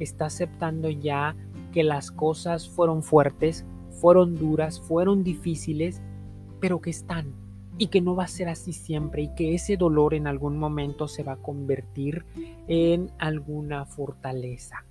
está 0.00 0.26
aceptando 0.26 0.90
ya 0.90 1.36
que 1.72 1.84
las 1.84 2.10
cosas 2.10 2.68
fueron 2.68 3.02
fuertes, 3.02 3.64
fueron 4.00 4.36
duras, 4.36 4.80
fueron 4.80 5.22
difíciles, 5.22 6.02
pero 6.60 6.80
que 6.80 6.90
están 6.90 7.32
y 7.78 7.86
que 7.86 8.00
no 8.00 8.16
va 8.16 8.24
a 8.24 8.28
ser 8.28 8.48
así 8.48 8.72
siempre 8.72 9.22
y 9.22 9.34
que 9.34 9.54
ese 9.54 9.76
dolor 9.76 10.14
en 10.14 10.26
algún 10.26 10.58
momento 10.58 11.06
se 11.06 11.22
va 11.22 11.32
a 11.32 11.36
convertir 11.36 12.24
en 12.66 13.10
alguna 13.18 13.86
fortaleza. 13.86 14.84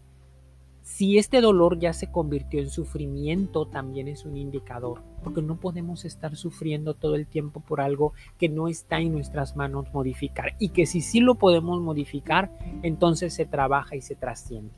Si 0.88 1.18
este 1.18 1.42
dolor 1.42 1.80
ya 1.80 1.92
se 1.92 2.10
convirtió 2.10 2.62
en 2.62 2.70
sufrimiento, 2.70 3.68
también 3.68 4.08
es 4.08 4.24
un 4.24 4.38
indicador, 4.38 5.04
porque 5.22 5.42
no 5.42 5.60
podemos 5.60 6.06
estar 6.06 6.38
sufriendo 6.38 6.94
todo 6.94 7.16
el 7.16 7.28
tiempo 7.28 7.60
por 7.60 7.82
algo 7.82 8.14
que 8.38 8.48
no 8.48 8.70
está 8.70 9.00
en 9.02 9.12
nuestras 9.12 9.58
manos 9.58 9.94
modificar 9.94 10.56
y 10.60 10.70
que 10.70 10.86
si 10.86 11.02
sí 11.02 11.20
lo 11.20 11.36
podemos 11.36 11.82
modificar, 11.82 12.58
entonces 12.84 13.34
se 13.34 13.46
trabaja 13.46 13.98
y 13.98 14.02
se 14.02 14.16
trasciende. 14.16 14.72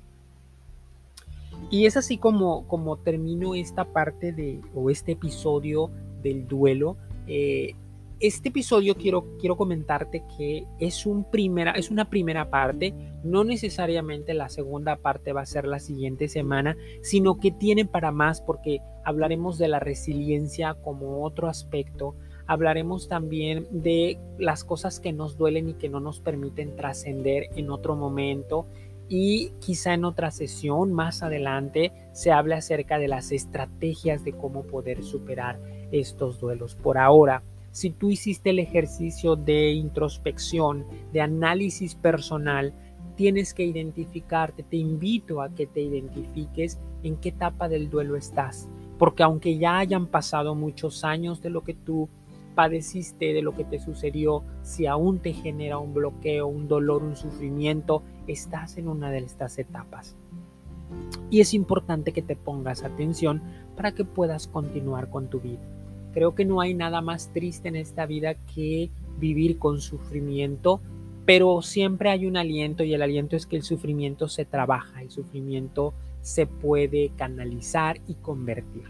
Y 1.69 1.85
es 1.85 1.95
así 1.95 2.17
como, 2.17 2.67
como 2.67 2.97
termino 2.97 3.53
esta 3.53 3.85
parte 3.85 4.31
de, 4.31 4.61
o 4.73 4.89
este 4.89 5.11
episodio 5.11 5.91
del 6.22 6.47
duelo. 6.47 6.97
Eh, 7.28 7.74
este 8.20 8.49
episodio 8.49 8.95
quiero, 8.95 9.38
quiero 9.39 9.55
comentarte 9.55 10.24
que 10.38 10.65
es, 10.80 11.05
un 11.05 11.24
primera, 11.24 11.72
es 11.72 11.89
una 11.89 12.09
primera 12.09 12.49
parte, 12.49 12.93
no 13.24 13.45
necesariamente 13.45 14.34
la 14.34 14.49
segunda 14.49 14.97
parte 14.97 15.32
va 15.32 15.41
a 15.41 15.45
ser 15.45 15.65
la 15.65 15.80
siguiente 15.80 16.28
semana, 16.28 16.76
sino 17.01 17.39
que 17.39 17.51
tiene 17.51 17.86
para 17.86 18.11
más 18.11 18.41
porque 18.41 18.82
hablaremos 19.05 19.57
de 19.57 19.70
la 19.70 19.80
resiliencia 19.80 20.74
como 20.74 21.24
otro 21.24 21.47
aspecto, 21.47 22.15
hablaremos 22.45 23.07
también 23.07 23.67
de 23.72 24.20
las 24.38 24.65
cosas 24.65 24.99
que 24.99 25.13
nos 25.13 25.38
duelen 25.38 25.70
y 25.70 25.74
que 25.76 25.88
no 25.88 26.01
nos 26.01 26.20
permiten 26.20 26.76
trascender 26.76 27.43
en 27.55 27.70
otro 27.70 27.95
momento. 27.95 28.65
Y 29.07 29.51
quizá 29.59 29.93
en 29.95 30.05
otra 30.05 30.30
sesión 30.30 30.93
más 30.93 31.24
adelante 31.24 31.91
se 32.11 32.32
hable 32.32 32.55
acerca 32.55 32.99
de 32.99 33.07
las 33.07 33.32
estrategias 33.32 34.24
de 34.24 34.34
cómo 34.34 34.63
poder 34.63 35.03
superar 35.03 35.59
estos 35.91 36.39
duelos. 36.39 36.75
Por 36.75 36.97
ahora, 36.97 37.43
si 37.71 37.91
tú 37.91 38.09
hiciste 38.09 38.49
el 38.49 38.59
ejercicio 38.59 39.35
de 39.35 39.71
introspección, 39.71 40.85
de 41.13 41.21
análisis 41.21 41.95
personal, 41.95 42.73
tienes 43.15 43.53
que 43.53 43.65
identificarte, 43.65 44.63
te 44.63 44.77
invito 44.77 45.41
a 45.41 45.49
que 45.49 45.67
te 45.67 45.81
identifiques 45.81 46.79
en 47.03 47.17
qué 47.17 47.29
etapa 47.29 47.69
del 47.69 47.89
duelo 47.89 48.15
estás, 48.15 48.69
porque 48.97 49.23
aunque 49.23 49.57
ya 49.57 49.77
hayan 49.77 50.07
pasado 50.07 50.55
muchos 50.55 51.03
años 51.03 51.41
de 51.41 51.49
lo 51.49 51.63
que 51.63 51.73
tú 51.73 52.09
padeciste, 52.55 53.33
de 53.33 53.41
lo 53.41 53.53
que 53.53 53.63
te 53.63 53.79
sucedió, 53.79 54.43
si 54.63 54.85
aún 54.85 55.19
te 55.19 55.33
genera 55.33 55.77
un 55.77 55.93
bloqueo, 55.93 56.47
un 56.47 56.67
dolor, 56.67 57.03
un 57.03 57.15
sufrimiento, 57.15 58.03
estás 58.27 58.77
en 58.77 58.87
una 58.87 59.11
de 59.11 59.19
estas 59.19 59.59
etapas. 59.59 60.17
Y 61.29 61.41
es 61.41 61.53
importante 61.53 62.11
que 62.11 62.21
te 62.21 62.35
pongas 62.35 62.83
atención 62.83 63.41
para 63.80 63.93
que 63.93 64.03
puedas 64.03 64.45
continuar 64.45 65.09
con 65.09 65.30
tu 65.30 65.39
vida. 65.39 65.61
Creo 66.11 66.36
que 66.36 66.43
no 66.43 66.59
hay 66.59 66.73
nada 66.73 66.99
más 66.99 67.32
triste 67.32 67.69
en 67.69 67.77
esta 67.77 68.05
vida 68.05 68.34
que 68.34 68.89
vivir 69.17 69.57
con 69.57 69.80
sufrimiento, 69.80 70.82
pero 71.25 71.61
siempre 71.61 72.09
hay 72.09 72.25
un 72.25 72.36
aliento 72.36 72.84
y 72.84 72.93
el 72.93 73.01
aliento 73.01 73.38
es 73.38 73.45
que 73.45 73.55
el 73.55 73.63
sufrimiento 73.63 74.27
se 74.27 74.43
trabaja, 74.43 75.01
el 75.01 75.11
sufrimiento 75.11 75.93
se 76.19 76.45
puede 76.45 77.11
canalizar 77.15 78.01
y 78.05 78.15
convertir. 78.15 78.84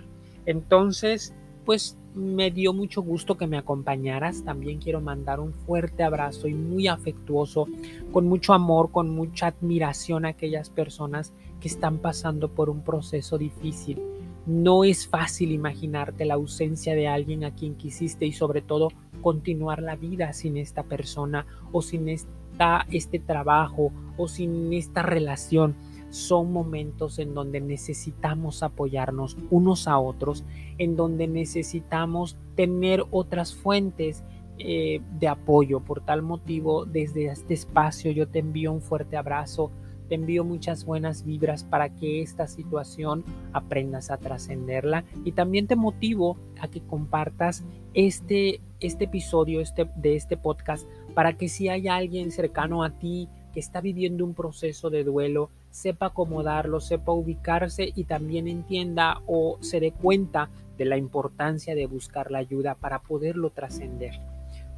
Entonces, 0.47 1.35
pues 1.65 1.95
me 2.15 2.49
dio 2.49 2.73
mucho 2.73 3.03
gusto 3.03 3.37
que 3.37 3.45
me 3.45 3.59
acompañaras. 3.59 4.43
También 4.43 4.79
quiero 4.79 5.01
mandar 5.01 5.39
un 5.39 5.53
fuerte 5.53 6.01
abrazo 6.01 6.47
y 6.47 6.55
muy 6.55 6.87
afectuoso, 6.87 7.67
con 8.11 8.25
mucho 8.25 8.53
amor, 8.53 8.89
con 8.91 9.11
mucha 9.11 9.45
admiración 9.45 10.25
a 10.25 10.29
aquellas 10.29 10.71
personas 10.71 11.31
que 11.61 11.67
están 11.67 11.99
pasando 11.99 12.49
por 12.49 12.71
un 12.71 12.81
proceso 12.81 13.37
difícil. 13.37 14.08
No 14.45 14.83
es 14.83 15.07
fácil 15.07 15.51
imaginarte 15.51 16.25
la 16.25 16.35
ausencia 16.35 16.95
de 16.95 17.07
alguien 17.07 17.43
a 17.43 17.53
quien 17.53 17.75
quisiste 17.75 18.25
y 18.25 18.31
sobre 18.31 18.61
todo 18.61 18.89
continuar 19.21 19.81
la 19.81 19.95
vida 19.95 20.33
sin 20.33 20.57
esta 20.57 20.83
persona 20.83 21.45
o 21.71 21.81
sin 21.81 22.09
esta, 22.09 22.85
este 22.89 23.19
trabajo 23.19 23.91
o 24.17 24.27
sin 24.27 24.73
esta 24.73 25.01
relación 25.01 25.75
son 26.09 26.51
momentos 26.51 27.19
en 27.19 27.33
donde 27.33 27.61
necesitamos 27.61 28.63
apoyarnos 28.63 29.37
unos 29.51 29.87
a 29.87 29.99
otros, 29.99 30.43
en 30.77 30.95
donde 30.95 31.27
necesitamos 31.27 32.37
tener 32.55 33.05
otras 33.11 33.53
fuentes 33.53 34.23
eh, 34.57 35.01
de 35.19 35.27
apoyo. 35.27 35.81
Por 35.81 36.01
tal 36.01 36.21
motivo, 36.21 36.85
desde 36.85 37.27
este 37.27 37.53
espacio 37.53 38.11
yo 38.11 38.27
te 38.27 38.39
envío 38.39 38.71
un 38.71 38.81
fuerte 38.81 39.17
abrazo, 39.17 39.71
te 40.09 40.15
envío 40.15 40.43
muchas 40.43 40.83
buenas 40.83 41.23
vibras 41.23 41.63
para 41.63 41.89
que 41.89 42.21
esta 42.21 42.47
situación 42.47 43.23
aprendas 43.53 44.09
a 44.09 44.17
trascenderla 44.17 45.05
y 45.23 45.33
también 45.33 45.67
te 45.67 45.75
motivo 45.75 46.37
a 46.59 46.67
que 46.67 46.81
compartas 46.81 47.63
este, 47.93 48.59
este 48.79 49.05
episodio 49.05 49.61
este, 49.61 49.87
de 49.95 50.15
este 50.15 50.35
podcast 50.35 50.87
para 51.13 51.33
que 51.33 51.47
si 51.47 51.69
hay 51.69 51.87
alguien 51.87 52.31
cercano 52.31 52.83
a 52.83 52.89
ti 52.89 53.29
que 53.53 53.59
está 53.59 53.81
viviendo 53.81 54.25
un 54.25 54.33
proceso 54.33 54.89
de 54.89 55.03
duelo, 55.03 55.49
sepa 55.69 56.07
acomodarlo, 56.07 56.79
sepa 56.79 57.11
ubicarse 57.11 57.91
y 57.95 58.05
también 58.05 58.47
entienda 58.47 59.21
o 59.27 59.57
se 59.61 59.79
dé 59.79 59.91
cuenta 59.91 60.49
de 60.77 60.85
la 60.85 60.97
importancia 60.97 61.75
de 61.75 61.85
buscar 61.85 62.31
la 62.31 62.39
ayuda 62.39 62.75
para 62.75 62.99
poderlo 62.99 63.51
trascender. 63.51 64.19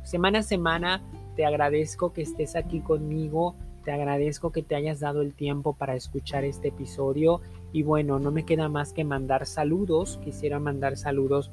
Semana 0.03 0.39
a 0.39 0.43
semana 0.43 1.01
te 1.35 1.45
agradezco 1.45 2.11
que 2.11 2.21
estés 2.21 2.55
aquí 2.55 2.81
conmigo, 2.81 3.55
te 3.83 3.91
agradezco 3.91 4.51
que 4.51 4.63
te 4.63 4.75
hayas 4.75 4.99
dado 4.99 5.21
el 5.21 5.33
tiempo 5.33 5.73
para 5.73 5.95
escuchar 5.95 6.43
este 6.45 6.69
episodio. 6.69 7.41
Y 7.73 7.83
bueno, 7.83 8.19
no 8.19 8.31
me 8.31 8.45
queda 8.45 8.69
más 8.69 8.93
que 8.93 9.03
mandar 9.03 9.45
saludos, 9.45 10.19
quisiera 10.23 10.59
mandar 10.59 10.97
saludos 10.97 11.51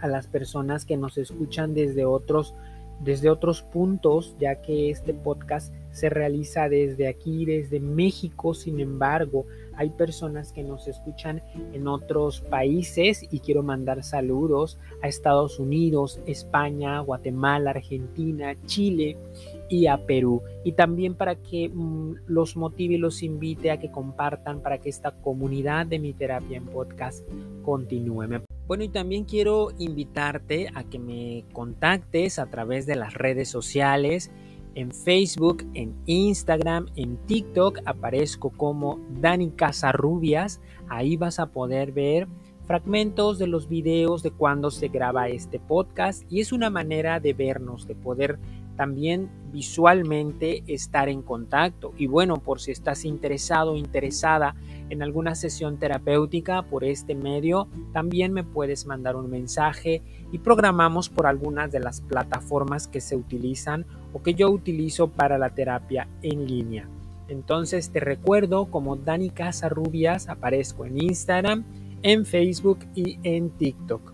a 0.00 0.08
las 0.08 0.26
personas 0.26 0.84
que 0.84 0.96
nos 0.96 1.18
escuchan 1.18 1.74
desde 1.74 2.04
otros 2.04 2.54
desde 3.00 3.30
otros 3.30 3.62
puntos, 3.62 4.34
ya 4.38 4.60
que 4.60 4.90
este 4.90 5.14
podcast 5.14 5.72
se 5.92 6.08
realiza 6.08 6.68
desde 6.68 7.08
aquí, 7.08 7.44
desde 7.44 7.80
México, 7.80 8.54
sin 8.54 8.80
embargo, 8.80 9.46
hay 9.76 9.90
personas 9.90 10.52
que 10.52 10.64
nos 10.64 10.88
escuchan 10.88 11.42
en 11.72 11.86
otros 11.86 12.40
países 12.40 13.24
y 13.30 13.40
quiero 13.40 13.62
mandar 13.62 14.02
saludos 14.02 14.78
a 15.02 15.08
Estados 15.08 15.60
Unidos, 15.60 16.20
España, 16.26 16.98
Guatemala, 17.00 17.70
Argentina, 17.70 18.56
Chile 18.66 19.16
y 19.68 19.86
a 19.86 20.06
Perú. 20.06 20.42
Y 20.64 20.72
también 20.72 21.14
para 21.14 21.36
que 21.36 21.68
mm, 21.68 22.14
los 22.26 22.56
motive 22.56 22.94
y 22.94 22.98
los 22.98 23.22
invite 23.22 23.70
a 23.70 23.78
que 23.78 23.90
compartan 23.90 24.60
para 24.60 24.78
que 24.78 24.88
esta 24.88 25.12
comunidad 25.12 25.86
de 25.86 25.98
mi 25.98 26.12
terapia 26.12 26.56
en 26.56 26.66
podcast 26.66 27.26
continúe. 27.62 28.42
Bueno, 28.66 28.84
y 28.84 28.88
también 28.88 29.24
quiero 29.24 29.68
invitarte 29.78 30.68
a 30.74 30.84
que 30.84 30.98
me 30.98 31.44
contactes 31.52 32.38
a 32.38 32.46
través 32.46 32.86
de 32.86 32.96
las 32.96 33.14
redes 33.14 33.48
sociales. 33.48 34.30
En 34.74 34.92
Facebook, 34.92 35.64
en 35.74 35.94
Instagram, 36.06 36.86
en 36.94 37.16
TikTok 37.26 37.80
aparezco 37.86 38.50
como 38.50 39.00
Dani 39.20 39.50
Casarrubias. 39.50 40.60
Ahí 40.88 41.16
vas 41.16 41.40
a 41.40 41.46
poder 41.46 41.92
ver 41.92 42.28
fragmentos 42.68 43.38
de 43.38 43.46
los 43.46 43.66
videos 43.66 44.22
de 44.22 44.30
cuando 44.30 44.70
se 44.70 44.88
graba 44.88 45.28
este 45.28 45.58
podcast 45.58 46.30
y 46.30 46.40
es 46.40 46.52
una 46.52 46.68
manera 46.68 47.18
de 47.18 47.32
vernos, 47.32 47.88
de 47.88 47.94
poder 47.94 48.38
también 48.78 49.28
visualmente 49.52 50.62
estar 50.68 51.08
en 51.08 51.20
contacto. 51.20 51.92
Y 51.98 52.06
bueno, 52.06 52.36
por 52.36 52.60
si 52.60 52.70
estás 52.70 53.04
interesado 53.04 53.72
o 53.72 53.76
interesada 53.76 54.54
en 54.88 55.02
alguna 55.02 55.34
sesión 55.34 55.78
terapéutica 55.78 56.62
por 56.62 56.84
este 56.84 57.16
medio, 57.16 57.66
también 57.92 58.32
me 58.32 58.44
puedes 58.44 58.86
mandar 58.86 59.16
un 59.16 59.28
mensaje 59.28 60.00
y 60.30 60.38
programamos 60.38 61.08
por 61.08 61.26
algunas 61.26 61.72
de 61.72 61.80
las 61.80 62.00
plataformas 62.00 62.86
que 62.86 63.00
se 63.00 63.16
utilizan 63.16 63.84
o 64.12 64.22
que 64.22 64.34
yo 64.34 64.48
utilizo 64.48 65.08
para 65.08 65.38
la 65.38 65.50
terapia 65.50 66.06
en 66.22 66.46
línea. 66.46 66.88
Entonces 67.26 67.90
te 67.90 67.98
recuerdo 67.98 68.66
como 68.66 68.94
Dani 68.94 69.32
Rubias 69.68 70.28
aparezco 70.28 70.86
en 70.86 71.02
Instagram, 71.02 71.64
en 72.02 72.24
Facebook 72.24 72.78
y 72.94 73.18
en 73.24 73.50
TikTok. 73.50 74.12